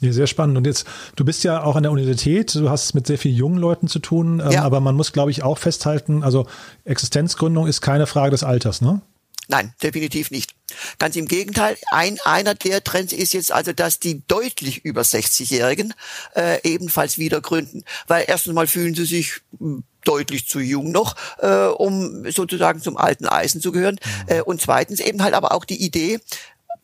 [0.00, 0.58] Ja, sehr spannend.
[0.58, 0.86] Und jetzt,
[1.16, 3.98] du bist ja auch an der Universität, du hast mit sehr vielen jungen Leuten zu
[3.98, 4.62] tun, ähm, ja.
[4.62, 6.46] aber man muss, glaube ich, auch festhalten, also
[6.84, 9.00] Existenzgründung ist keine Frage des Alters, ne?
[9.48, 10.54] Nein, definitiv nicht.
[10.98, 11.76] Ganz im Gegenteil.
[11.90, 15.94] Ein, einer der Trends ist jetzt also, dass die deutlich über 60-Jährigen
[16.34, 17.84] äh, ebenfalls wieder gründen.
[18.06, 22.96] Weil erstens mal fühlen sie sich hm, deutlich zu jung noch, äh, um sozusagen zum
[22.96, 23.98] alten Eisen zu gehören.
[24.26, 24.34] Mhm.
[24.34, 26.20] Äh, und zweitens eben halt aber auch die Idee,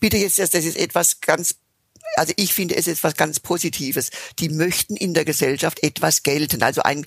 [0.00, 1.56] bitte jetzt, das ist etwas ganz
[2.16, 4.10] also ich finde es etwas ganz Positives.
[4.38, 7.06] Die möchten in der Gesellschaft etwas gelten, also ein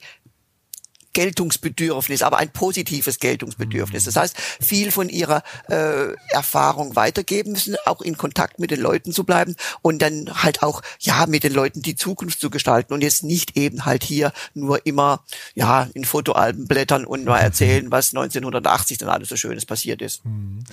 [1.14, 4.06] Geltungsbedürfnis, aber ein positives Geltungsbedürfnis.
[4.06, 9.12] Das heißt, viel von ihrer äh, Erfahrung weitergeben müssen, auch in Kontakt mit den Leuten
[9.12, 13.02] zu bleiben und dann halt auch ja mit den Leuten die Zukunft zu gestalten und
[13.02, 15.24] jetzt nicht eben halt hier nur immer
[15.56, 20.26] ja in Fotoalben blättern und mal erzählen, was 1980 dann alles so Schönes passiert ist.
[20.26, 20.64] Mhm.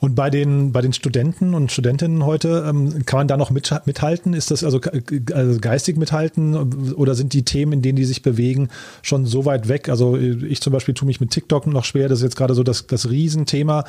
[0.00, 3.72] Und bei den bei den Studenten und Studentinnen heute ähm, kann man da noch mit,
[3.84, 4.34] mithalten?
[4.34, 4.80] Ist das also,
[5.32, 8.68] also geistig mithalten oder sind die Themen, in denen die sich bewegen,
[9.02, 9.83] schon so weit weg?
[9.88, 12.62] Also ich zum Beispiel tue mich mit TikTok noch schwer, das ist jetzt gerade so
[12.62, 13.84] das, das Riesenthema.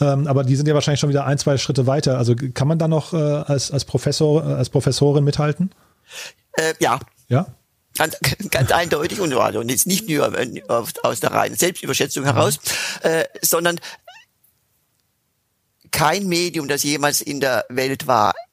[0.00, 2.18] Ähm, aber die sind ja wahrscheinlich schon wieder ein, zwei Schritte weiter.
[2.18, 5.70] Also kann man da noch äh, als, als Professor, äh, als Professorin mithalten?
[6.52, 7.00] Äh, ja.
[7.28, 7.46] Ja?
[7.96, 8.18] Ganz,
[8.50, 10.30] ganz eindeutig und, also, und jetzt nicht nur
[11.02, 12.58] aus der reinen Selbstüberschätzung heraus,
[13.02, 13.10] mhm.
[13.10, 13.80] äh, sondern
[15.90, 18.45] kein Medium, das jemals in der Welt war, äh,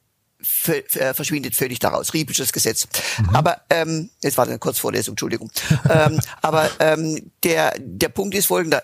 [0.63, 2.13] verschwindet völlig daraus.
[2.13, 2.87] Riebisches Gesetz.
[3.19, 3.35] Mhm.
[3.35, 5.51] Aber ähm, jetzt war eine Kurzvorlesung, Entschuldigung.
[5.89, 8.83] ähm, aber ähm, der der Punkt ist folgender: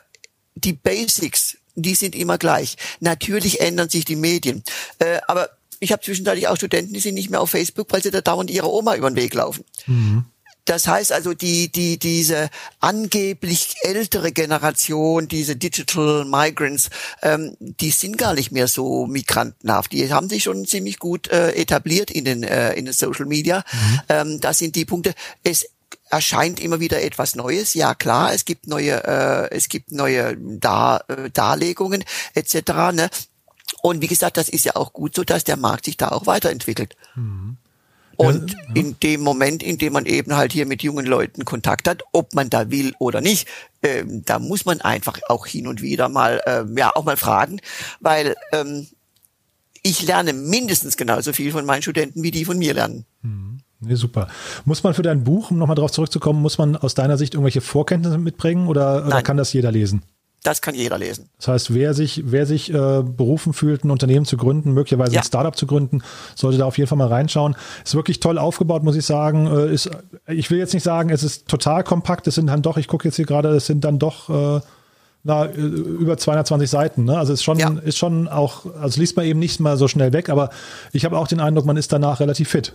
[0.56, 2.76] Die Basics, die sind immer gleich.
[3.00, 4.64] Natürlich ändern sich die Medien,
[5.00, 5.50] äh, aber
[5.80, 8.52] ich habe zwischenzeitlich auch Studenten, die sind nicht mehr auf Facebook, weil sie da dauernd
[8.52, 9.64] ihrer Oma über den Weg laufen.
[9.88, 10.26] Mhm
[10.70, 16.92] das heißt also, die, die, diese angeblich ältere Generation, diese Digital Migrants,
[17.24, 19.92] ähm, die sind gar nicht mehr so migrantenhaft.
[19.94, 23.64] Die haben sich schon ziemlich gut äh, etabliert in den, äh, in den Social Media.
[23.72, 24.02] Mhm.
[24.10, 25.16] Ähm, das sind die Punkte.
[25.44, 25.66] Es
[26.12, 27.74] erscheint immer wieder etwas Neues.
[27.74, 32.04] Ja klar, es gibt neue, äh, es gibt neue Dar äh, Darlegungen
[32.36, 32.54] etc.
[32.94, 33.10] Ne?
[33.82, 36.28] Und wie gesagt, das ist ja auch gut so, dass der Markt sich da auch
[36.28, 36.96] weiterentwickelt.
[37.16, 37.58] Mhm.
[38.20, 42.04] Und in dem Moment, in dem man eben halt hier mit jungen Leuten Kontakt hat,
[42.12, 43.48] ob man da will oder nicht,
[43.82, 47.62] ähm, da muss man einfach auch hin und wieder mal, ähm, ja, auch mal fragen,
[48.02, 48.88] weil ähm,
[49.84, 53.06] ich lerne mindestens genauso viel von meinen Studenten, wie die von mir lernen.
[53.22, 53.62] Mhm.
[53.80, 54.28] Nee, super.
[54.66, 57.62] Muss man für dein Buch, um nochmal darauf zurückzukommen, muss man aus deiner Sicht irgendwelche
[57.62, 60.04] Vorkenntnisse mitbringen oder, oder kann das jeder lesen?
[60.44, 61.30] Das kann jeder lesen.
[61.38, 65.22] Das heißt, wer sich, wer sich äh, berufen fühlt, ein Unternehmen zu gründen, möglicherweise ja.
[65.22, 66.02] ein Startup zu gründen,
[66.36, 67.56] sollte da auf jeden Fall mal reinschauen.
[67.84, 69.48] Ist wirklich toll aufgebaut, muss ich sagen.
[69.48, 69.90] Äh, ist,
[70.28, 72.28] ich will jetzt nicht sagen, es ist total kompakt.
[72.28, 74.62] Es sind dann doch, ich gucke jetzt hier gerade, es sind dann doch äh,
[75.24, 77.04] na, äh, über 220 Seiten.
[77.04, 77.18] Ne?
[77.18, 77.70] Also ist schon, ja.
[77.84, 80.50] ist schon auch, also liest man eben nicht mal so schnell weg, aber
[80.94, 82.74] ich habe auch den Eindruck, man ist danach relativ fit.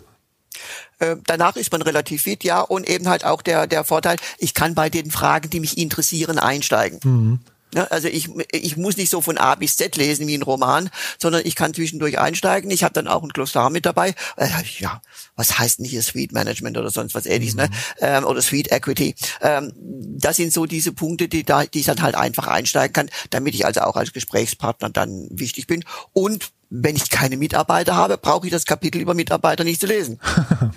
[0.99, 4.55] Äh, danach ist man relativ fit, ja, und eben halt auch der, der Vorteil, ich
[4.55, 7.01] kann bei den Fragen, die mich interessieren, einsteigen.
[7.03, 7.41] Mhm.
[7.75, 10.91] Ja, also ich, ich muss nicht so von A bis Z lesen wie ein Roman,
[11.19, 12.71] sondern ich kann zwischendurch einsteigen.
[12.71, 14.15] Ich habe dann auch ein Glossar mit dabei.
[14.37, 14.49] Äh,
[14.79, 15.03] ja,
[15.35, 17.67] was heißt denn hier Suite Management oder sonst was ähnliches, ne?
[17.67, 17.71] mhm.
[17.71, 17.77] ne?
[18.01, 19.17] Ähm, oder Suite Equity.
[19.41, 23.11] Ähm, das sind so diese Punkte, die, da, die ich dann halt einfach einsteigen kann,
[23.31, 25.85] damit ich also auch als Gesprächspartner dann wichtig bin.
[26.13, 30.21] Und wenn ich keine Mitarbeiter habe, brauche ich das Kapitel über Mitarbeiter nicht zu lesen.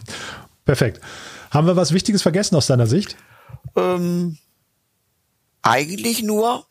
[0.66, 1.00] Perfekt.
[1.52, 3.16] Haben wir was Wichtiges vergessen aus deiner Sicht?
[3.76, 4.38] Ähm,
[5.62, 6.66] eigentlich nur,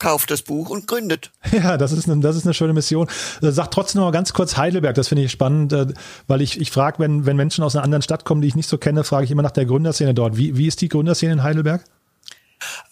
[0.00, 1.30] kauft das Buch und gründet.
[1.52, 3.08] Ja, das ist eine, das ist eine schöne Mission.
[3.42, 5.86] Äh, sag trotzdem noch mal ganz kurz Heidelberg, das finde ich spannend, äh,
[6.26, 8.68] weil ich, ich frage, wenn, wenn Menschen aus einer anderen Stadt kommen, die ich nicht
[8.68, 10.36] so kenne, frage ich immer nach der Gründerszene dort.
[10.36, 11.84] Wie, wie ist die Gründerszene in Heidelberg?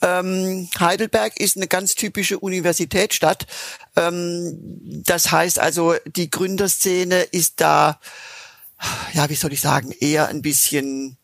[0.03, 3.47] Ähm, Heidelberg ist eine ganz typische Universitätsstadt.
[3.97, 4.59] Ähm,
[5.05, 8.01] das heißt also, die Gründerszene ist da,
[9.13, 11.18] ja, wie soll ich sagen, eher ein bisschen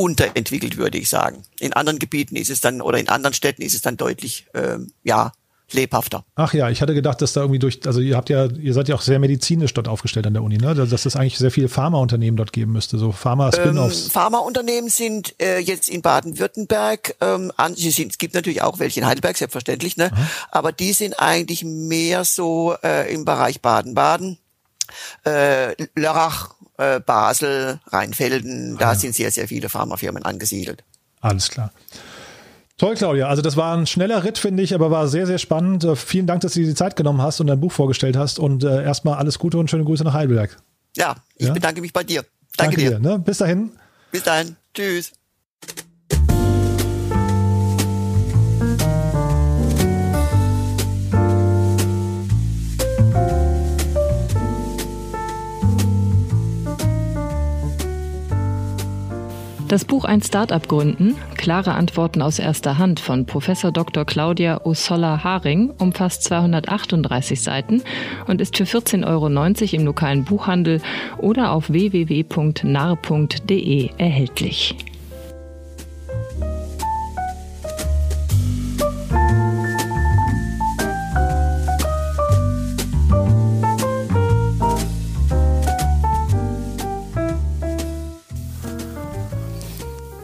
[0.00, 1.42] unterentwickelt, würde ich sagen.
[1.58, 4.94] In anderen Gebieten ist es dann oder in anderen Städten ist es dann deutlich, ähm,
[5.04, 5.32] ja,
[5.72, 6.24] lebhafter.
[6.34, 8.88] Ach ja, ich hatte gedacht, dass da irgendwie durch, also ihr habt ja, ihr seid
[8.88, 10.74] ja auch sehr medizinisch dort aufgestellt an der Uni, ne?
[10.74, 14.06] Dass es eigentlich sehr viele Pharmaunternehmen dort geben müsste, so Pharma-Spin-offs.
[14.06, 19.00] Ähm, Pharmaunternehmen sind äh, jetzt in Baden-Württemberg, ähm, an, sind, es gibt natürlich auch welche
[19.00, 20.10] in Heidelberg, selbstverständlich, ne?
[20.12, 20.26] Aha.
[20.50, 24.38] Aber die sind eigentlich mehr so äh, im Bereich Baden-Baden,
[25.24, 30.82] äh, Lörrach, äh, Basel, Rheinfelden, da ah, sind sehr, sehr viele Pharmafirmen angesiedelt.
[31.20, 31.72] Alles klar.
[32.78, 33.28] Toll, Claudia.
[33.28, 35.84] Also das war ein schneller Ritt, finde ich, aber war sehr, sehr spannend.
[35.84, 38.38] Äh, vielen Dank, dass du dir die Zeit genommen hast und dein Buch vorgestellt hast.
[38.38, 40.56] Und äh, erstmal alles Gute und schöne Grüße nach Heidelberg.
[40.96, 41.52] Ja, ich ja?
[41.52, 42.24] bedanke mich bei dir.
[42.56, 42.90] Danke, Danke dir.
[42.98, 43.18] dir ne?
[43.18, 43.72] Bis dahin.
[44.10, 44.56] Bis dahin.
[44.74, 45.12] Tschüss.
[59.70, 64.04] Das Buch Ein Startup gründen, klare Antworten aus erster Hand von Professor Dr.
[64.04, 67.84] Claudia Ossolla Haring umfasst 238 Seiten
[68.26, 69.28] und ist für 14,90 Euro
[69.76, 70.82] im lokalen Buchhandel
[71.18, 72.30] oder auf www.narr.de
[73.96, 74.74] erhältlich.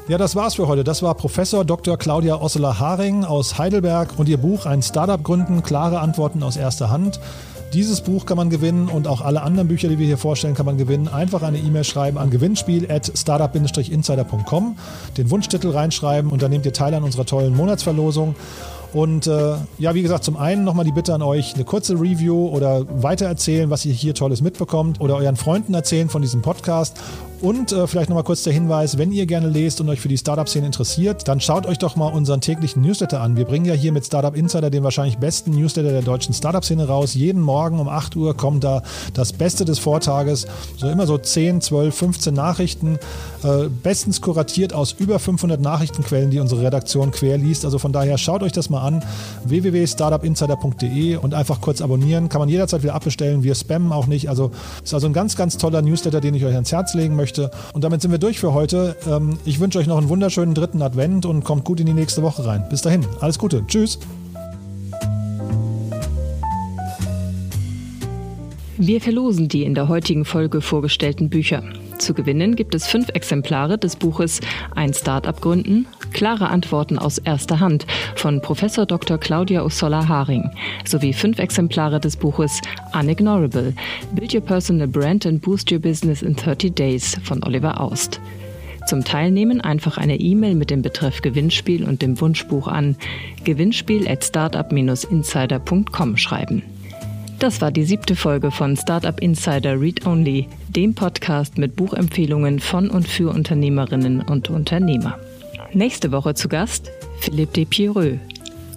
[0.09, 0.85] Ja, das war's für heute.
[0.85, 1.97] Das war Professor Dr.
[1.97, 7.19] Claudia Osseler-Haring aus Heidelberg und ihr Buch Ein Startup gründen, klare Antworten aus erster Hand.
[7.73, 10.65] Dieses Buch kann man gewinnen und auch alle anderen Bücher, die wir hier vorstellen, kann
[10.65, 11.09] man gewinnen.
[11.09, 14.77] Einfach eine E-Mail schreiben an gewinnspiel at startup-insider.com,
[15.17, 18.37] den Wunschtitel reinschreiben und dann nehmt ihr teil an unserer tollen Monatsverlosung.
[18.93, 22.47] Und äh, ja, wie gesagt, zum einen nochmal die Bitte an euch, eine kurze Review
[22.47, 26.97] oder weitererzählen, was ihr hier Tolles mitbekommt oder euren Freunden erzählen von diesem Podcast.
[27.43, 30.17] Und äh, vielleicht nochmal kurz der Hinweis, wenn ihr gerne lest und euch für die
[30.17, 33.37] Startup-Szene interessiert, dann schaut euch doch mal unseren täglichen Newsletter an.
[33.37, 37.15] Wir bringen ja hier mit Startup Insider den wahrscheinlich besten Newsletter der deutschen Startup-Szene raus.
[37.15, 38.83] Jeden Morgen um 8 Uhr kommt da
[39.13, 40.47] das Beste des Vortages.
[40.79, 42.99] So immer so 10, 12, 15 Nachrichten,
[43.45, 47.67] äh, bestens kuratiert aus über 500 Nachrichtenquellen, die unsere Redaktion quer liest.
[47.67, 49.05] Also von daher schaut euch das mal an.
[49.45, 52.31] www.startupinsider.de und einfach kurz abonnieren.
[52.31, 53.43] Kann man jederzeit wieder abbestellen.
[53.43, 54.31] Wir spammen auch nicht.
[54.31, 57.26] Also ist also ein ganz, ganz toller Newsletter, den ich euch ans Herz legen möchte
[57.27, 57.51] möchte.
[57.73, 58.97] Und damit sind wir durch für heute.
[59.09, 62.23] Ähm, ich wünsche euch noch einen wunderschönen dritten Advent und kommt gut in die nächste
[62.23, 62.65] Woche rein.
[62.71, 63.65] Bis dahin, alles Gute.
[63.67, 63.99] Tschüss.
[68.79, 71.63] Wir verlosen die in der heutigen Folge vorgestellten Bücher.
[71.99, 74.41] Zu gewinnen gibt es fünf Exemplare des Buches
[74.75, 79.19] Ein Startup gründen, klare Antworten aus erster Hand von Professor Dr.
[79.19, 80.51] Claudia Ussola Haring
[80.85, 82.61] sowie fünf Exemplare des Buches
[82.93, 83.73] Unignorable,
[84.13, 88.21] Build Your Personal Brand and Boost Your Business in 30 Days von Oliver Aust.
[88.87, 92.97] Zum Teilnehmen einfach eine E-Mail mit dem Betreff Gewinnspiel und dem Wunschbuch an
[93.45, 96.63] gewinnspiel at startup-insider.com schreiben.
[97.39, 102.89] Das war die siebte Folge von Startup Insider Read Only, dem Podcast mit Buchempfehlungen von
[102.89, 105.19] und für Unternehmerinnen und Unternehmer.
[105.75, 108.19] Nächste Woche zu Gast Philippe Despierreux,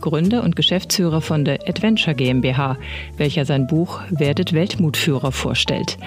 [0.02, 2.78] Gründer und Geschäftsführer von der Adventure GmbH,
[3.16, 5.98] welcher sein Buch Werdet Weltmutführer vorstellt.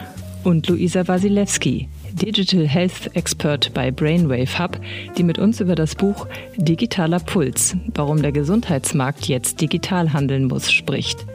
[0.44, 4.78] Und Luisa Wasilewski, Digital Health Expert bei Brainwave Hub,
[5.16, 6.26] die mit uns über das Buch
[6.56, 11.26] Digitaler Puls, warum der Gesundheitsmarkt jetzt digital handeln muss, spricht.